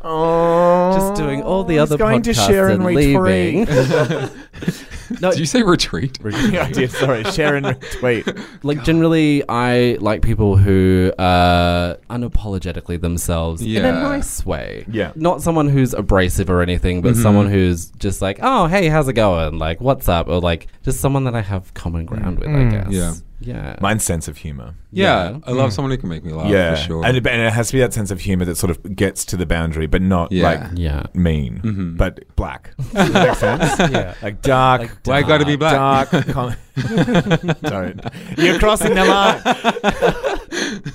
[0.02, 3.66] Oh, just doing all the he's other going to podcasts share and and retweet.
[3.66, 5.20] leaving.
[5.20, 6.18] no, Did you say retreat?
[6.50, 6.90] yeah, I did.
[6.90, 8.44] Sorry, share and retweet.
[8.62, 13.80] like generally, I like people who are unapologetically themselves yeah.
[13.80, 14.84] in a nice way.
[14.88, 15.12] Yeah.
[15.16, 17.22] Not someone who's abrasive or anything, but Mhm.
[17.22, 19.58] someone who's just like, oh, hey, how's it going?
[19.58, 20.28] Like, what's up?
[20.28, 22.70] Or like, just someone that I have common ground with, I Mm.
[22.70, 22.92] guess.
[22.92, 23.14] Yeah.
[23.42, 23.76] Yeah.
[23.80, 24.74] Mine's sense of humor.
[24.92, 25.38] Yeah, Yeah.
[25.44, 25.72] I love Mm.
[25.72, 26.48] someone who can make me laugh.
[26.50, 27.06] yeah, for sure.
[27.06, 29.24] and, it, and it has to be that sense of humor that sort of gets
[29.26, 30.42] to the boundary, but not Yeah.
[30.44, 31.04] like yeah.
[31.14, 31.96] mean, Mhm.
[31.96, 32.74] but black.
[32.92, 33.92] Does that make sense?
[33.92, 34.14] Yeah.
[34.22, 34.82] Like dark.
[34.82, 36.10] Like Why gotta be black?
[36.10, 36.26] Dark.
[36.28, 36.54] com-
[37.62, 38.00] Don't.
[38.36, 40.36] You're crossing the line.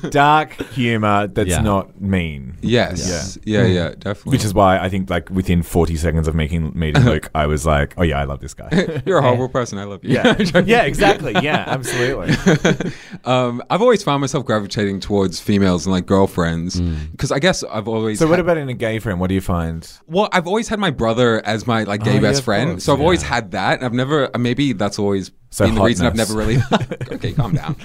[0.09, 1.61] Dark humor that's Yeah.
[1.61, 2.57] not mean.
[2.61, 3.89] yes, yeah, yeah, Yeah.
[3.97, 4.31] definitely.
[4.31, 7.65] Which is why I think, like, within 40 seconds of making meeting Luke, I was
[7.65, 8.69] like, "Oh yeah, I love this guy."
[9.05, 9.77] you're a horrible person.
[9.79, 10.15] I love you.
[10.15, 11.33] Yeah, yeah, exactly.
[11.41, 12.35] Yeah, absolutely.
[13.25, 16.79] um, I've always found myself gravitating towards females and like girlfriends
[17.11, 18.19] because I guess I've always.
[18.19, 19.19] So, what had- about in a gay friend?
[19.19, 19.89] What do you find?
[20.07, 22.69] Well, I've always had my brother as my like gay Oh, best yeah, of friend,
[22.71, 23.83] course, so I've always had that.
[23.83, 24.29] I've never.
[24.35, 26.57] uh, Maybe that's always So been the reason I've never really.
[27.13, 27.77] okay, calm down.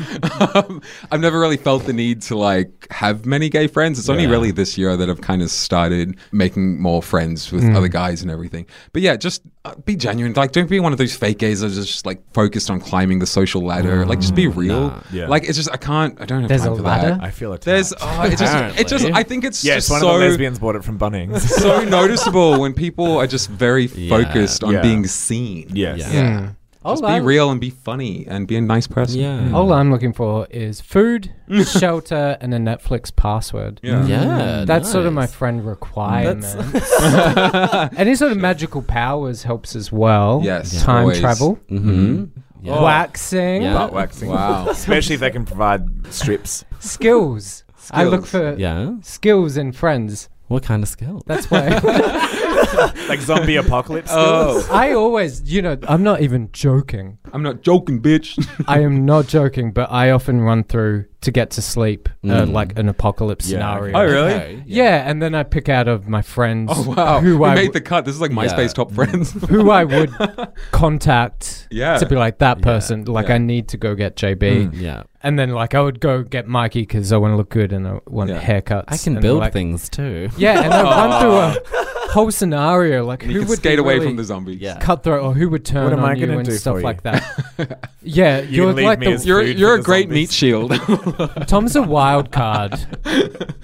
[0.55, 3.99] um, I've never really felt the need to like have many gay friends.
[3.99, 7.87] It's only really this year that I've kind of started making more friends with other
[7.89, 8.66] guys and everything.
[8.93, 10.33] But yeah, just uh, be genuine.
[10.33, 13.27] Like, don't be one of those fake gays that's just like focused on climbing the
[13.27, 14.05] social ladder.
[14.05, 14.89] like, just be real.
[14.89, 15.03] Nah.
[15.12, 15.29] Yeah.
[15.29, 16.21] Like, it's just I can't.
[16.21, 17.11] I don't have There's time a for ladder?
[17.11, 17.23] that.
[17.23, 17.61] I feel it.
[17.61, 17.95] There's.
[18.01, 18.81] Oh, it just.
[18.81, 19.05] It just.
[19.07, 21.41] I think it's yes, just one so of the lesbians bought it from Bunnings.
[21.41, 24.09] so noticeable when people are just very Yeah.
[24.25, 24.83] focused on Yeah.
[24.83, 25.71] being seen.
[25.73, 26.01] yes.
[26.01, 26.12] Yeah.
[26.12, 26.51] Yeah.
[26.85, 26.91] Mm.
[26.93, 29.20] Just be I'm- real and be funny and be a nice person.
[29.20, 29.53] Yeah.
[29.53, 31.31] All I'm looking for is food,
[31.66, 33.81] shelter, and a Netflix password.
[33.83, 34.07] Yeah.
[34.07, 34.64] Yeah.
[34.66, 36.45] That's sort of my friend requirement.
[37.99, 40.41] Any sort of magical powers helps as well.
[40.43, 41.20] Yes, Time always.
[41.20, 42.24] travel, Mm-hmm.
[42.62, 42.83] Yeah.
[42.83, 43.74] waxing, Yeah.
[43.74, 44.28] Butt waxing.
[44.31, 44.68] Wow.
[44.70, 46.64] Especially if they can provide strips.
[46.78, 47.64] skills.
[47.91, 48.95] I look for Yeah.
[49.03, 50.28] skills in friends.
[50.49, 51.22] What kind of skill?
[51.26, 51.68] That's why.
[53.09, 54.11] like zombie apocalypse.
[54.12, 54.66] Oh.
[54.70, 57.18] I always, you know, I'm not even joking.
[57.32, 58.38] I'm not joking, bitch.
[58.66, 62.78] I am not joking, but I often run through to get to sleep, uh, like
[62.78, 63.59] an apocalypse Yeah.
[63.59, 63.94] scenario.
[63.98, 64.32] oh, really?
[64.32, 65.09] Okay, Yeah.
[65.09, 67.20] and then I pick out of my friends Oh, wow.
[67.20, 68.07] who we I made w- the cut.
[68.07, 68.68] This is like MySpace Yeah.
[68.68, 69.32] top friends.
[69.48, 70.11] who I would
[70.72, 71.98] contact Yeah.
[71.98, 73.05] to be like that person.
[73.05, 73.34] Like Yeah.
[73.34, 74.40] I need to go get JB,
[74.70, 74.80] Mm.
[74.80, 75.03] Yeah.
[75.22, 77.86] and then like I would go get Mikey because I want to look good and
[77.86, 78.40] I want Yeah.
[78.40, 78.84] haircuts.
[78.88, 80.30] I can and, build like- things too.
[80.38, 81.57] Yeah, and I run through a
[82.11, 84.61] whole scenario like And who you can would skate be away really from the zombies.
[84.61, 84.79] Yeah.
[84.79, 86.83] cutthroat or who would turn What am on I you gonna and do stuff for
[86.83, 87.89] like that.
[88.03, 90.03] yeah, You you're leave like me the as You're Food you're for a the great
[90.09, 90.15] zombies.
[90.15, 90.73] meat shield.
[91.49, 92.73] Tom's a wild card.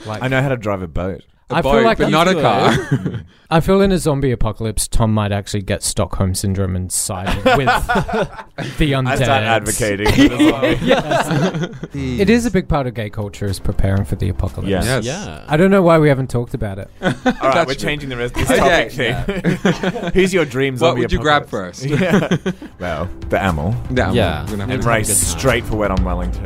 [0.06, 1.22] Like I know how to drive a boat.
[1.48, 3.22] I boat, feel like but you not a car.
[3.50, 7.66] I feel in a zombie apocalypse, Tom might actually get Stockholm syndrome and side with
[8.78, 9.06] the undead.
[9.06, 10.08] I start advocating.
[10.10, 12.20] For the zombie.
[12.20, 14.68] It is a big part of gay culture is preparing for the apocalypse.
[14.68, 14.86] Yes.
[14.86, 15.04] Yes.
[15.04, 15.44] Yeah.
[15.46, 16.90] I don't know why we haven't talked about it.
[17.00, 17.74] All right, That's we're true.
[17.74, 19.60] changing the rest of this Okay, topic.
[19.60, 20.10] thing.
[20.14, 21.84] Who's your dream What would you grab first?
[21.84, 22.36] Yeah.
[22.80, 23.76] Well, the amel.
[23.92, 24.10] Yeah.
[24.12, 24.42] Yeah.
[24.46, 26.44] we're gonna have And to- race straight for Wet on Wellington.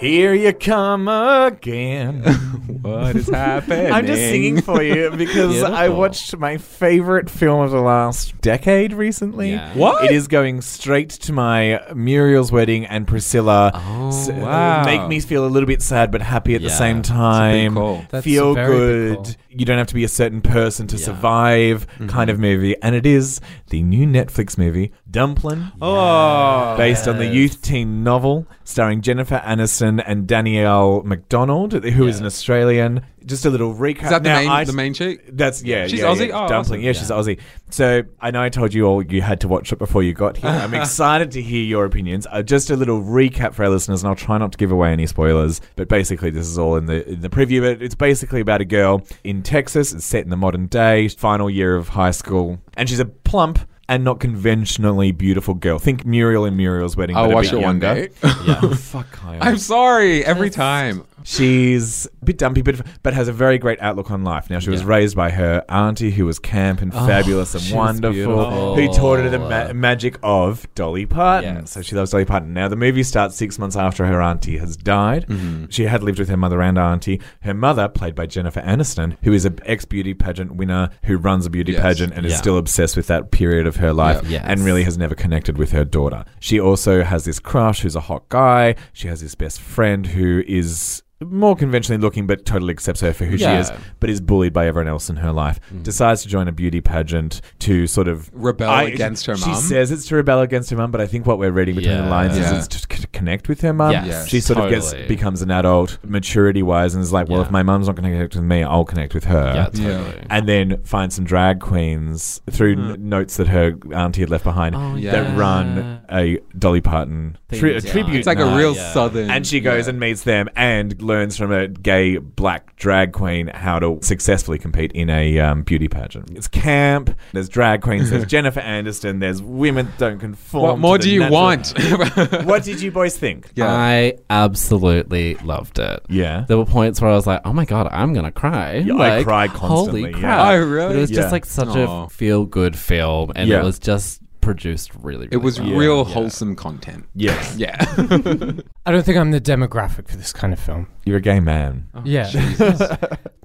[0.00, 2.24] Here you come again.
[2.80, 3.92] What is happening?
[3.92, 8.94] I'm just singing for you because I watched my favorite film of the last decade
[8.94, 9.50] recently.
[9.50, 9.74] Yeah.
[9.74, 10.04] What?
[10.06, 13.72] It is going straight to my Muriel's wedding and Priscilla.
[13.74, 14.84] Oh, S- uh, wow.
[14.86, 17.18] Make me feel a little bit sad but happy at the same It's a big
[17.18, 18.06] time.
[18.08, 19.14] That's feel good.
[19.16, 19.26] call.
[19.50, 21.04] You don't have to be a certain person to Yeah.
[21.04, 22.76] survive kind of movie.
[22.80, 25.70] And it is the new Netflix movie, Dumplin'.
[25.82, 26.76] Oh.
[26.78, 32.26] Based on the youth teen novel starring Jennifer Aniston and Danielle Macdonald, who is an
[32.26, 33.00] Australian.
[33.26, 34.04] Just a little recap.
[34.04, 35.36] Is that the Now, main I- the main chick?
[35.36, 35.86] that's yeah.
[35.88, 36.28] She's yeah, Aussie?
[36.28, 36.36] yeah.
[36.44, 36.80] Oh, Dumpling.
[36.80, 36.80] awesome.
[36.80, 37.38] Yeah, she's Aussie.
[37.70, 40.36] So I know I told you all you had to watch it before you got
[40.38, 40.48] here.
[40.50, 42.26] I'm excited to hear your opinions.
[42.30, 44.92] Uh, just a little recap for our listeners, and I'll try not to give away
[44.92, 45.60] any spoilers.
[45.76, 47.60] But basically, this is all in the in the preview.
[47.60, 49.92] But it's basically about a girl in Texas.
[49.92, 53.58] It's set in the modern day, final year of high school, and she's a plump.
[53.90, 55.80] And not conventionally beautiful girl.
[55.80, 57.16] Think Muriel in Muriel's wedding.
[57.16, 58.06] I'll but a watch bit it one younger.
[58.06, 58.14] day.
[58.22, 58.60] Yeah.
[58.62, 59.38] Oh, fuck, Kyle.
[59.42, 60.24] I'm sorry.
[60.24, 61.02] Every time.
[61.22, 64.50] She's a bit dumpy, but but has a very great outlook on life.
[64.50, 64.88] Now she was Yeah.
[64.88, 68.76] raised by her auntie, who was camp and oh, fabulous and she was wonderful, beautiful.
[68.76, 69.72] who taught her the ma- oh.
[69.72, 71.56] magic of Dolly Parton.
[71.56, 71.70] Yes.
[71.72, 72.52] So she loves Dolly Parton.
[72.52, 75.26] Now the movie starts six months after her auntie has died.
[75.28, 75.66] Mm-hmm.
[75.70, 77.20] She had lived with her mother and auntie.
[77.42, 81.46] Her mother, played by Jennifer Aniston, who is an ex beauty pageant winner who runs
[81.46, 81.82] a beauty Yes.
[81.82, 82.38] pageant and is Yeah.
[82.38, 84.30] still obsessed with that period of her life Yeah.
[84.40, 84.44] Yes.
[84.46, 86.24] and really has never connected with her daughter.
[86.40, 88.74] She also has this crush who's a hot guy.
[88.92, 93.24] She has this best friend who is more conventionally looking but totally accepts her for
[93.26, 93.56] who Yeah.
[93.56, 95.60] she is, but is bullied by everyone else in her life.
[95.74, 95.82] Mm.
[95.82, 99.60] Decides to join a beauty pageant to sort of Rebel against her She mum?
[99.60, 102.04] says it's to rebel against her mum, but I think what we're reading between the
[102.04, 102.08] Yeah.
[102.10, 102.52] lines Yeah.
[102.56, 103.92] is it's to c- connect with her mum.
[103.92, 104.28] Yes.
[104.28, 107.44] She sort of gets becomes an adult maturity wise and is like, well, Yeah.
[107.46, 109.64] if my mum's not going to connect with me, I'll connect with her Yeah,
[109.98, 110.22] totally.
[110.30, 112.90] And then find some drag queens through hmm.
[112.92, 115.12] n- notes that her auntie had left behind Oh, Yeah.
[115.12, 117.92] that run a Dolly Parton tri- a Things, yeah.
[117.92, 118.16] tribute.
[118.18, 118.56] It's like a night.
[118.56, 118.92] real yeah.
[118.92, 119.30] southern.
[119.30, 123.80] And she goes and meets them and learns from a gay black drag queen how
[123.80, 126.30] to successfully compete in a um, beauty pageant.
[126.36, 127.10] It's camp.
[127.32, 128.10] There's drag queens.
[128.10, 129.18] There's Jennifer Aniston.
[129.18, 130.62] There's women don't conform.
[130.62, 132.44] What to more the do you natural- want?
[132.46, 133.50] what did you boys think?
[133.56, 133.66] Yeah.
[133.72, 136.00] I absolutely loved it.
[136.08, 136.44] Yeah.
[136.46, 139.16] There were points where I was like, "Oh my god, I'm gonna cry!" Yeah, I
[139.16, 140.20] like, cried constantly, Holy yeah.
[140.20, 140.46] crap!
[140.52, 140.88] Oh, really?
[140.88, 141.16] But it was Yeah.
[141.22, 142.04] just like such Aw.
[142.04, 143.60] a feel-good film, and Yeah.
[143.60, 145.26] it was just produced really.
[145.26, 145.70] really it was well.
[145.74, 146.14] real Yeah.
[146.14, 147.06] wholesome content.
[147.14, 147.56] Yes.
[147.58, 147.76] Yeah.
[148.86, 150.88] I don't think I'm the demographic for this kind of film.
[151.04, 151.88] You're a gay man.
[152.04, 152.30] yeah.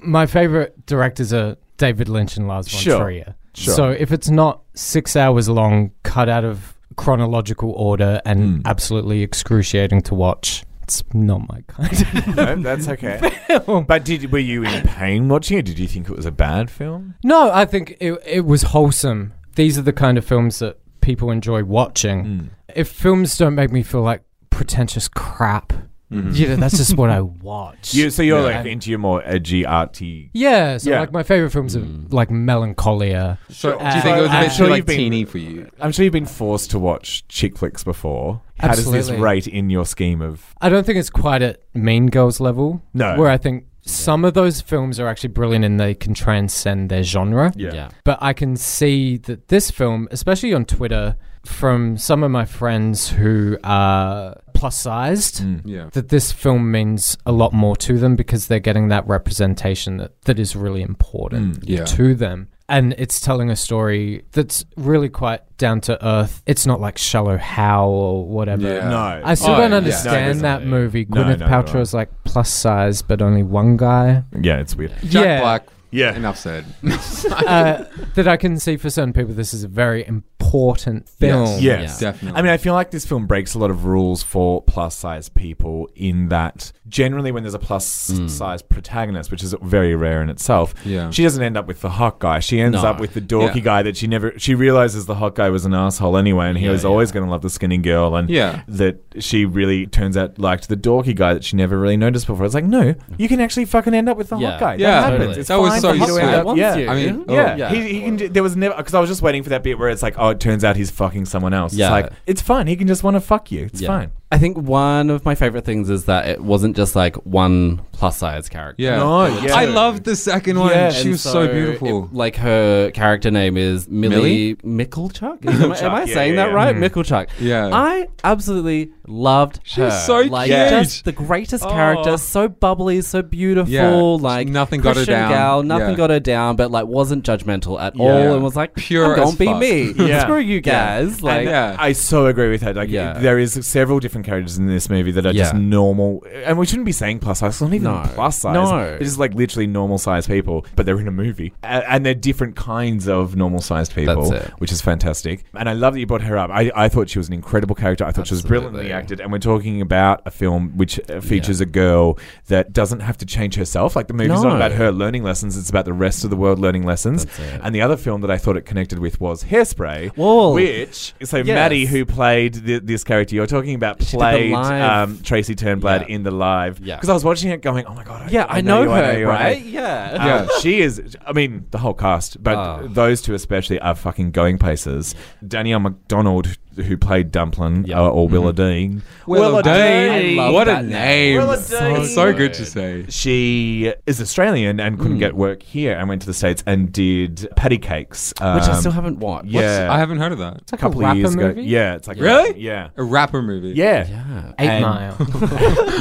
[0.01, 2.99] My favorite directors are David Lynch and Lars von Sure.
[2.99, 3.35] Trier.
[3.53, 3.73] Sure.
[3.73, 8.61] So if it's not six hours long, cut out of chronological order and Mm.
[8.65, 12.35] absolutely excruciating to watch, it's not my kind.
[12.35, 13.19] no, that's okay.
[13.65, 15.65] But did were you in pain watching it?
[15.65, 17.15] Did you think it was a bad film?
[17.23, 19.33] no, I think it, it was wholesome.
[19.55, 22.25] These are the kind of films that people enjoy watching.
[22.25, 22.49] Mm.
[22.75, 25.71] If films don't make me feel like pretentious crap,
[26.11, 27.93] you know, that's just what I watch.
[27.93, 28.57] You, so you're Yeah.
[28.57, 30.29] like into your more edgy, arty.
[30.33, 30.99] yeah, so Yeah.
[31.01, 33.37] like my favorite films are like Melancholia.
[33.49, 35.37] So, do you think it was a I'm bit sure like you've been- teeny for
[35.39, 35.69] you?
[35.79, 38.41] I'm sure you've been forced to watch chick flicks before.
[38.59, 40.53] How does this rate in your scheme of?
[40.61, 42.81] I don't think it's quite at Mean Girls level.
[42.93, 43.17] No.
[43.17, 47.03] Where I think some of those films are actually brilliant and they can transcend their
[47.03, 47.53] genre.
[47.55, 47.89] Yeah.
[48.03, 51.15] But I can see that this film, especially on Twitter,
[51.45, 55.61] from some of my friends who are plus sized, Mm.
[55.65, 55.89] Yeah.
[55.91, 60.19] that this film means a lot more to them because they're getting that representation that,
[60.23, 61.83] that is really important Mm, yeah.
[61.86, 62.47] to them.
[62.68, 66.41] And it's telling a story that's really quite down to earth.
[66.45, 68.63] It's not like shallow how or whatever.
[68.68, 68.89] Yeah.
[68.89, 69.22] No.
[69.24, 69.78] I still Oh, don't yeah.
[69.78, 71.05] understand No, that movie.
[71.07, 71.82] No, Gwyneth no, no, Paltrow no.
[71.82, 74.24] is like plus size, but only one guy.
[74.41, 74.93] Yeah, it's weird.
[75.03, 75.41] Jack Yeah.
[75.41, 75.68] Black.
[75.91, 76.16] Yeah.
[76.16, 76.66] Enough said.
[76.84, 77.86] uh,
[78.16, 80.03] that I can see for certain people, this is a very
[80.39, 81.59] important film.
[81.59, 81.99] Yes.
[81.99, 82.38] Definitely.
[82.38, 85.29] I mean, I feel like this film breaks a lot of rules for plus size
[85.29, 88.67] people in that generally when there's a plus size hmm.
[88.73, 91.09] protagonist, which is very rare in itself, Yeah.
[91.09, 92.39] she doesn't end up with the hot guy.
[92.39, 92.89] She ends No.
[92.89, 93.61] up with the dorky Yeah.
[93.61, 96.65] guy that she never, she realizes the hot guy was an asshole anyway and he
[96.65, 96.89] Yeah, was yeah.
[96.89, 98.61] always going to love the skinny girl and Yeah.
[98.67, 102.45] that she really turns out liked the dorky guy that she never really noticed before.
[102.45, 104.51] It's like, no, you can actually fucking end up with the Yeah.
[104.51, 104.75] hot guy.
[104.75, 105.19] Yeah, that happens.
[105.19, 105.39] totally.
[105.39, 106.21] It's That was fine so for you to sweet.
[106.21, 106.75] end Guy up- wants yeah.
[106.75, 106.88] you.
[106.89, 107.55] I mean, Yeah, oh.
[107.57, 107.69] Yeah.
[107.69, 108.33] He, he can.
[108.33, 110.30] There was never because I was just waiting for that bit where it's like, oh,
[110.30, 111.73] it turns out he's fucking someone else.
[111.73, 111.86] Yeah.
[111.88, 112.67] It's like it's fine.
[112.67, 113.65] He can just want to fuck you.
[113.65, 113.88] It's Yeah.
[113.88, 114.11] fine.
[114.36, 118.17] I think one of my favorite things is that it wasn't just like one plus
[118.17, 118.83] size character.
[118.83, 118.97] Yeah.
[118.97, 119.55] No, yeah.
[119.55, 120.71] I loved the second one.
[120.71, 122.05] Yeah, she was so, beautiful.
[122.07, 125.45] it- like her character name is Millie, Michalchuk.
[125.47, 126.53] Am, I- am I yeah, saying yeah, that yeah.
[126.53, 126.75] right?
[126.75, 126.89] Mm.
[126.89, 127.29] Michalchuk.
[127.39, 127.69] Yeah.
[127.71, 129.61] I absolutely loved her.
[129.63, 129.91] She's her.
[129.91, 130.69] so like cute.
[130.69, 131.69] just the greatest Oh.
[131.69, 133.71] character, so bubbly, so beautiful.
[133.71, 133.89] Yeah.
[133.95, 135.31] Like Nothing got her down.
[135.31, 135.95] Gal, nothing Yeah.
[135.95, 138.03] got her down, but like wasn't judgmental at Yeah.
[138.03, 139.93] all, and was like Pure Don't be me.
[140.05, 140.23] Yeah.
[140.23, 140.59] Screw you Yeah.
[140.99, 141.23] guys.
[141.23, 141.75] Like and yeah.
[141.79, 142.73] I so agree with her.
[142.73, 143.13] Like, Yeah.
[143.13, 145.59] there is several different characters in this movie that are just Yeah.
[145.59, 147.53] normal, and we shouldn't be saying plus size.
[147.53, 148.01] It's not even No.
[148.13, 148.53] plus size.
[148.53, 148.65] No.
[148.86, 152.13] they're just like literally normal sized people, but they're in a movie, A- and they're
[152.13, 154.53] different kinds of normal sized people, That's it.
[154.57, 155.43] which is fantastic.
[155.55, 156.49] And I love that you brought her up.
[156.51, 158.03] I, I thought she was an incredible character.
[158.05, 158.93] I thought she was brilliantly Absolutely.
[158.93, 162.17] acted, and we're talking about a film which uh, features a girl
[162.47, 163.95] that doesn't have to change herself.
[163.95, 164.49] Like the movie's No.
[164.49, 167.26] not about her learning lessons; it's about the rest of the world learning lessons.
[167.26, 167.61] That's it.
[167.63, 170.53] And the other film that I thought it connected with was Hairspray, Whoa.
[170.53, 171.47] which so Yes.
[171.47, 175.20] Maddie, who played th- this character you're talking about, She did the played live- um,
[175.24, 176.16] Tracy Turnblad Yeah.
[176.16, 176.80] in the live.
[176.80, 176.95] Yeah.
[176.95, 178.95] because I was watching it, going, "Oh my god, I, yeah, I, know, you, her,
[179.03, 179.61] I know right?
[179.61, 180.11] you." Yeah.
[180.20, 180.47] Um, Yeah.
[180.61, 181.16] she is.
[181.26, 182.82] I mean, the whole cast, but Ah.
[182.84, 185.16] those two especially are fucking going places.
[185.45, 187.99] Danielle Macdonald, who played Dumplin, Yeah.
[188.01, 189.01] uh, or Willowdean.
[189.26, 190.39] Willa Dean.
[190.39, 190.91] I love What a that name.
[190.91, 191.38] name.
[191.39, 192.05] Willa So, Dean.
[192.05, 193.05] so good to say.
[193.09, 197.47] She is Australian and couldn't get work here, and went to the states and did
[197.55, 199.47] Patti Cake$, Which I um, still haven't watched.
[199.47, 200.57] Yeah, I haven't heard of that.
[200.57, 201.47] It's like a couple a of rapper years ago.
[201.47, 201.63] movie.
[201.63, 202.59] Yeah, it's like Really?
[202.59, 203.69] yeah, A rapper movie.
[203.69, 204.51] yeah, Yeah.
[204.59, 205.15] Eight And- Mile.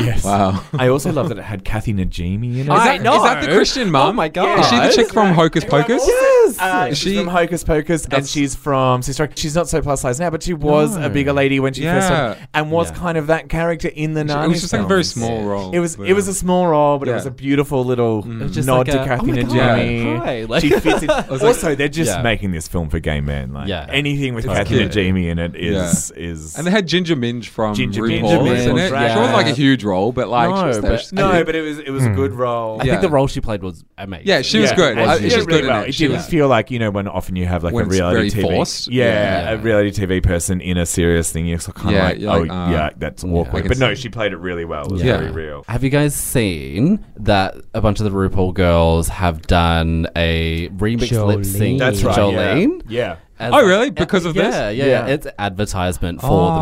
[0.05, 0.25] yes.
[0.25, 0.62] Wow.
[0.79, 2.61] I also love that it had Kathy Najimy in it.
[2.61, 4.11] Is that, is that the Christian mom?
[4.11, 4.61] Oh my god.
[4.61, 6.03] Is she the chick from Hocus Pocus?
[6.07, 9.29] Yes, uh, she's she- from Hocus Pocus, and she's from Sister.
[9.35, 11.07] She's not so plus size now, but she was No.
[11.07, 12.33] a bigger lady when she first Yeah.
[12.35, 12.97] started, and was Yeah.
[12.97, 15.12] kind of that character in the It Narnia was just like a very films.
[15.12, 15.71] small role.
[15.73, 17.17] It was but, it was a small role, but it Yeah.
[17.17, 18.41] was a beautiful little mm.
[18.43, 20.19] was just nod like to a, Kathy "Oh my God, Najimy.
[20.19, 21.09] hi." Like- she fits in.
[21.29, 22.23] was like- also, they're just Yeah.
[22.23, 23.53] making this film for gay men.
[23.53, 23.87] Like Yeah.
[23.89, 24.93] anything with It's Kathy cute.
[24.93, 26.57] Najimy in it is is.
[26.57, 28.91] And they had Ginger Minge from Ginger RuPaul, Minge, isn't it?
[28.93, 29.11] right.
[29.12, 30.91] She wasn't like a huge role, but like No, she was there.
[30.93, 32.15] but- no, but it was it was a hmm.
[32.15, 32.79] good role.
[32.81, 32.93] I Yeah.
[32.93, 34.27] think the role she played was amazing.
[34.27, 34.99] Yeah, she was Yeah, good.
[34.99, 35.83] and she she's did really good in well.
[35.85, 35.89] it.
[35.89, 37.87] It She didn't was- feel like you know when often you have like When a
[37.89, 38.91] it's reality very TV, forced.
[38.93, 39.51] Yeah, Yeah.
[39.53, 41.46] a reality TV person in a serious thing.
[41.46, 43.62] You're kind of Yeah, like, you're oh like, uh, yeah, that's I awkward.
[43.62, 44.02] can But no, see.
[44.02, 44.86] she played it really well.
[44.86, 45.18] It was Yeah.
[45.18, 45.64] very real.
[45.68, 51.11] Have you guys seen that a bunch of the RuPaul girls have done a remix
[51.26, 52.82] lip sync That's to Jolene?
[52.88, 53.16] Yeah.
[53.45, 53.90] As Oh, like- really?
[53.90, 54.55] Because of yeah, this?
[54.55, 55.07] Yeah, yeah, Yeah.
[55.14, 56.55] It's advertisement for Oh.
[56.55, 56.61] the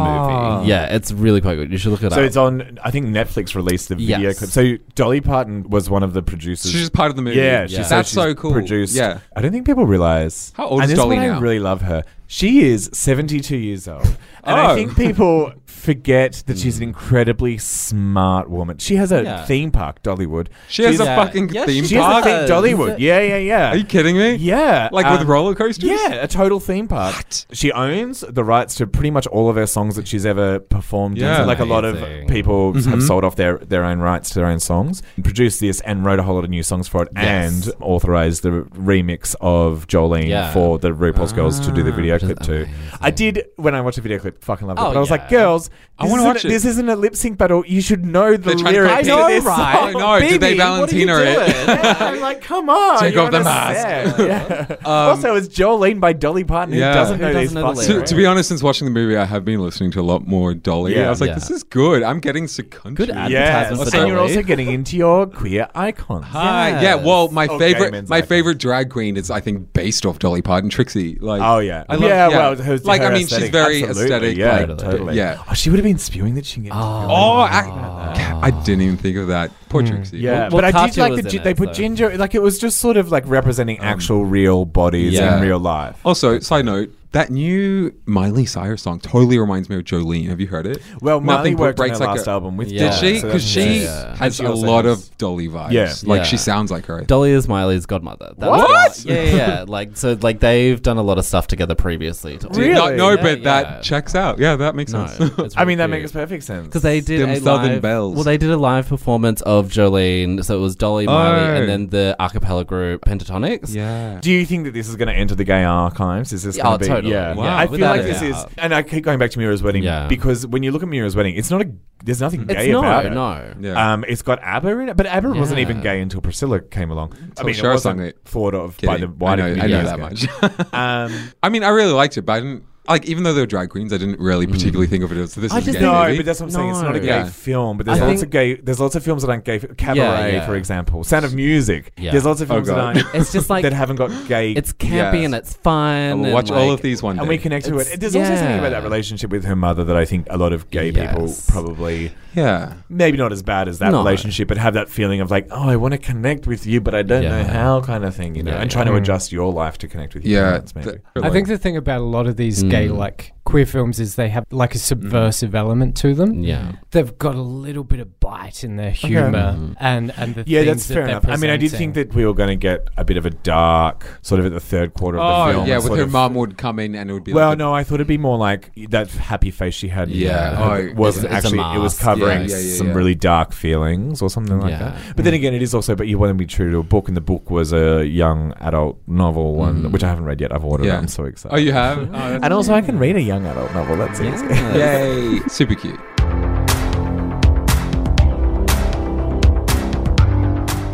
[0.59, 0.69] movie.
[0.69, 1.71] Yeah, it's really quite good.
[1.71, 2.27] You should look it So up.
[2.27, 2.79] it's on.
[2.85, 4.39] I think Netflix released the video Yes.
[4.39, 4.51] clip.
[4.51, 6.71] So Dolly Parton was one of the producers.
[6.71, 7.37] She's just part of the movie.
[7.39, 7.83] Yeah, Yeah.
[7.85, 8.53] so That's she's so cool.
[8.53, 8.95] Produced.
[8.97, 9.19] Yeah.
[9.37, 11.37] I don't think people realize How old and is Dolly why now?
[11.37, 12.03] I really love her.
[12.27, 14.07] She is seventy-two years old,
[14.45, 14.75] and I Oh.
[14.75, 18.79] think people forget that she's an incredibly smart woman.
[18.79, 19.45] She has a Yeah.
[19.45, 20.47] theme park, Dollywood.
[20.69, 21.17] She has She's- a Yeah.
[21.17, 22.25] fucking Yeah, theme She has park.
[22.25, 22.49] a theme.
[22.49, 22.97] Dollywood.
[22.99, 23.71] Yeah, yeah, yeah.
[23.73, 24.37] Are you kidding me?
[24.37, 25.91] Yeah, Like um, with roller coasters?
[25.91, 27.25] Yeah, a total theme park.
[27.53, 31.19] She owns the rights to pretty much all of her songs that she's ever performed.
[31.19, 31.39] Yeah.
[31.39, 32.29] So, like a lot of Amazing.
[32.29, 32.85] people Mhm.
[32.91, 36.19] have sold off their, their own rights to their own songs, produced this, and wrote
[36.19, 37.67] a whole lot of new songs for it, Yes.
[37.67, 40.53] and authorized the remix of Jolene Yeah.
[40.53, 42.53] for the RuPaul's Girls to do the Ah, video which is clip too.
[42.55, 42.75] amazing.
[43.01, 44.83] I did when I watched the video clip, fucking loved it.
[44.83, 45.15] Oh, but I was yeah.
[45.17, 46.49] like, girls, I this wanna isn't- watch it.
[46.49, 47.65] This isn't a lip sync battle.
[47.67, 49.09] You should know the They're trying to lyrics.
[49.09, 49.75] copy to this right?
[49.75, 49.89] song.
[49.89, 50.21] I know.
[50.21, 51.35] Did they Baby, what are you Valentina it?
[51.37, 51.49] doing?
[51.79, 52.99] Yeah, I'm like, come on.
[53.01, 53.81] Take you're off the on a mask.
[54.17, 54.19] set.
[54.23, 54.77] Yeah.
[54.85, 56.75] also, it's Jolene by Dolly Parton.
[56.75, 56.95] Who Yeah.
[56.95, 58.11] doesn't Who know doesn't these know the fucking To, lyrics?
[58.11, 60.55] to be honest, since watching the movie, I have been listening to a lot more
[60.55, 60.95] Dolly.
[60.95, 61.07] Yeah.
[61.07, 61.35] I was like, Yeah.
[61.35, 62.03] this is good.
[62.03, 63.07] I'm getting so country.
[63.07, 64.31] Good ad- Yes, advertisements and you're Dolly.
[64.37, 66.27] also getting into your queer icons.
[66.27, 66.69] Hi.
[66.71, 66.83] Yes.
[66.83, 66.95] Yeah.
[66.97, 68.29] Well, my Oh, favorite, men's my icons.
[68.29, 71.19] favorite drag queen is, I think, based off Dolly Parton, Trixie.
[71.21, 72.29] Like, Oh yeah, I love, yeah.
[72.29, 72.37] yeah.
[72.37, 74.37] Well, her, like, her I mean, she's aesthetic, very absolutely, aesthetic.
[74.37, 75.17] Yeah, like, totally.
[75.17, 75.39] Yeah.
[75.51, 76.61] Oh, she would have been spewing that she.
[76.61, 79.51] Get Oh, I, I didn't even think of that.
[79.73, 80.19] Poor Trixie.
[80.19, 80.23] Hmm.
[80.25, 81.75] Yeah, Well, but I did Katya like was the in gi- it, they put so-
[81.75, 85.37] ginger like it was just sort of like representing um, actual real bodies Yeah.
[85.37, 85.97] in real life.
[86.05, 90.29] Also, side note, That new Miley Cyrus song totally reminds me of Jolene.
[90.29, 90.81] Have you heard it?
[91.03, 92.91] Well, Miley Nothing but worked on breaks her like last a- album with Yeah.
[92.91, 93.19] Did she?
[93.21, 94.17] so Because that's- she yeah, yeah.
[94.17, 95.73] has And a also lot has- of Dolly vibes.
[95.73, 95.93] Yeah.
[96.05, 96.25] like Yeah.
[96.25, 97.03] she sounds like her.
[97.03, 98.33] Dolly is Miley's godmother.
[98.39, 98.69] That's What?
[98.71, 99.65] what- Yeah, yeah, yeah.
[99.69, 102.39] Like so, like they've done a lot of stuff together previously.
[102.39, 103.45] To Did not know, Yeah, but yeah.
[103.63, 104.39] that checks out.
[104.39, 105.33] Yeah, that makes No, sense.
[105.39, 106.23] it's I mean, that really makes cute.
[106.23, 106.67] perfect sense.
[106.69, 108.15] Because they did Them a Southern live, bells.
[108.15, 111.55] Well, they did a live performance of Jolene, so it was Dolly, Miley, Oh.
[111.61, 113.75] and then the a cappella group Pentatonix.
[113.75, 114.19] yeah.
[114.23, 116.33] Do you think that this is going to enter the gay archives?
[116.33, 117.02] Is this going oh, to be?
[117.03, 117.13] Totally.
[117.13, 117.57] Yeah, Wow.
[117.57, 118.53] I feel Without like a this is, doubt.
[118.59, 120.07] and I keep going back to Muriel's wedding Yeah.
[120.09, 121.71] because when you look at Muriel's wedding, it's not a.
[122.05, 123.11] There's nothing It's gay no, about it.
[123.13, 123.55] no.
[123.61, 123.93] Yeah.
[123.93, 125.63] Um, it's got ABBA in it, but ABBA wasn't Yeah.
[125.67, 127.13] even gay until Priscilla came along.
[127.15, 128.19] I Until mean, Cher it wasn't sung it.
[128.25, 129.19] thought of by the Kidding.
[129.19, 130.73] wider I know, I know as that much.
[130.73, 133.07] Um, I mean, I really liked it, but I didn't like.
[133.07, 135.53] Even though they were drag queens, I didn't really particularly think of it as this
[135.53, 136.17] I is a just gay no, movie.
[136.19, 136.71] but that's what I'm saying.
[136.71, 137.01] It's not a No.
[137.01, 137.25] gay Yeah.
[137.27, 138.55] film, but there's I lots think- of gay.
[138.57, 139.59] There's lots of films that aren't gay.
[139.59, 140.47] Cabaret, yeah.
[140.47, 141.93] for example, Sound of Music.
[141.99, 142.13] Yeah.
[142.13, 142.97] There's lots of Oh, films that God.
[142.97, 143.15] aren't.
[143.15, 144.53] It's just like that haven't got gay.
[144.53, 145.25] it's campy Yes.
[145.27, 146.19] and it's fun.
[146.21, 147.21] Will and watch all like- of these one day.
[147.21, 147.83] and we connect to it.
[147.83, 150.53] It's- There's also something about that relationship with her mother that I think a lot
[150.53, 151.49] of gay people Yes.
[151.51, 152.75] probably yeah.
[152.89, 153.99] maybe not as bad as that No.
[153.99, 156.95] relationship, but have that feeling of like, oh, I want to connect with you, but
[156.95, 157.53] I don't know Yeah.
[157.53, 158.75] how, kind of thing, you know, Yeah, and yeah.
[158.75, 158.99] trying to Mm.
[159.03, 160.49] adjust your life to connect with your Yeah.
[160.51, 160.91] parents, maybe.
[160.91, 162.97] th- I think the thing about a lot of these gay Mm.
[163.05, 166.43] like queer films is they have like a subversive element to them.
[166.45, 166.73] Yeah.
[166.93, 169.77] They've got a little bit of bite in their humor Mhm.
[169.81, 171.29] and and the yeah, things that's that fair they're enough.
[171.29, 173.31] I mean, I did think that we were going to get a bit of a
[173.31, 175.69] dark, sort of at the third quarter of the Oh film.
[175.69, 177.75] yeah, with her mum would come in and it would be Well, like a- no,
[177.75, 180.09] I thought it'd be more like that happy face she had.
[180.09, 180.57] Yeah.
[180.59, 181.59] Oh, wasn't it's a actually.
[181.77, 182.57] It was covering yeah.
[182.57, 184.79] Yeah, yeah, some really dark feelings or something like Yeah.
[184.79, 184.97] that.
[185.17, 185.95] But then again, it is also.
[185.97, 188.53] But you want to be true to a book, and the book was a young
[188.61, 189.91] adult novel, one Mhm.
[189.91, 190.55] which I haven't read yet.
[190.55, 190.85] I've ordered.
[190.85, 190.89] it.
[190.89, 190.99] Yeah.
[190.99, 191.55] I'm so excited.
[191.55, 191.99] Oh, you have?
[192.13, 193.97] Oh, and also, I can read a young adult novel.
[193.97, 194.47] That's easy.
[194.79, 195.41] Yay!
[195.49, 196.12] Super cute.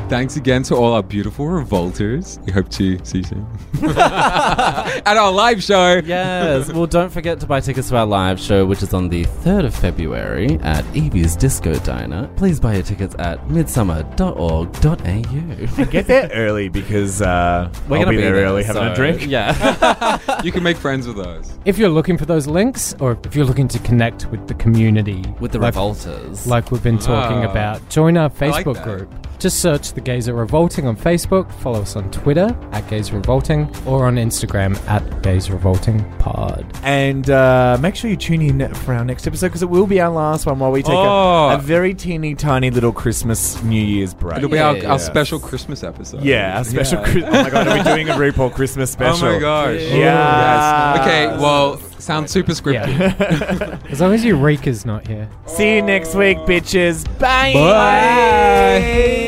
[0.09, 2.39] Thanks again to all our beautiful revolters.
[2.47, 3.47] We hope to see you soon
[3.85, 6.01] at our live show.
[6.03, 6.73] Yes.
[6.73, 9.67] well, don't forget to buy tickets to our live show, which is on the 3rd
[9.67, 12.27] of February at Evie's Disco Diner.
[12.37, 15.85] Please buy your tickets at midsumma.org.au.
[15.91, 19.27] Get there early because uh, We're I'll gonna be, there, early so- having a drink.
[19.27, 20.19] Yeah.
[20.45, 21.59] You can make friends with us.
[21.65, 25.25] if you're looking for those links or if you're looking to connect with the community
[25.41, 26.47] With the like, revolters.
[26.47, 27.51] like we've been talking Ah.
[27.51, 28.85] about, join our I like Facebook that.
[28.85, 29.13] group.
[29.39, 33.73] Just search The Gays Are Revolting on Facebook, follow us on Twitter at Gays Revolting,
[33.87, 36.67] or on Instagram at Gays Revolting Pod.
[36.83, 40.01] And uh, make sure you tune in for our next episode because it will be
[40.01, 41.51] our last one while we take Oh.
[41.51, 44.39] a, a very teeny tiny little Christmas New Year's break.
[44.39, 44.91] It'll be our, Yeah.
[44.91, 46.25] our special Christmas episode.
[46.25, 46.99] yeah, our special.
[47.01, 47.13] Yeah.
[47.13, 49.29] Chris- oh my god, are we doing a RuPaul Christmas special?
[49.29, 49.81] Oh my gosh.
[49.81, 50.97] Yeah.
[50.97, 51.01] Yes.
[51.01, 52.99] Okay, well, sounds super scripted.
[52.99, 53.79] Yeah.
[53.91, 55.29] as long as Eureka's not here.
[55.47, 57.05] See you next week, bitches.
[57.21, 57.53] Bye.
[57.55, 59.28] Bye.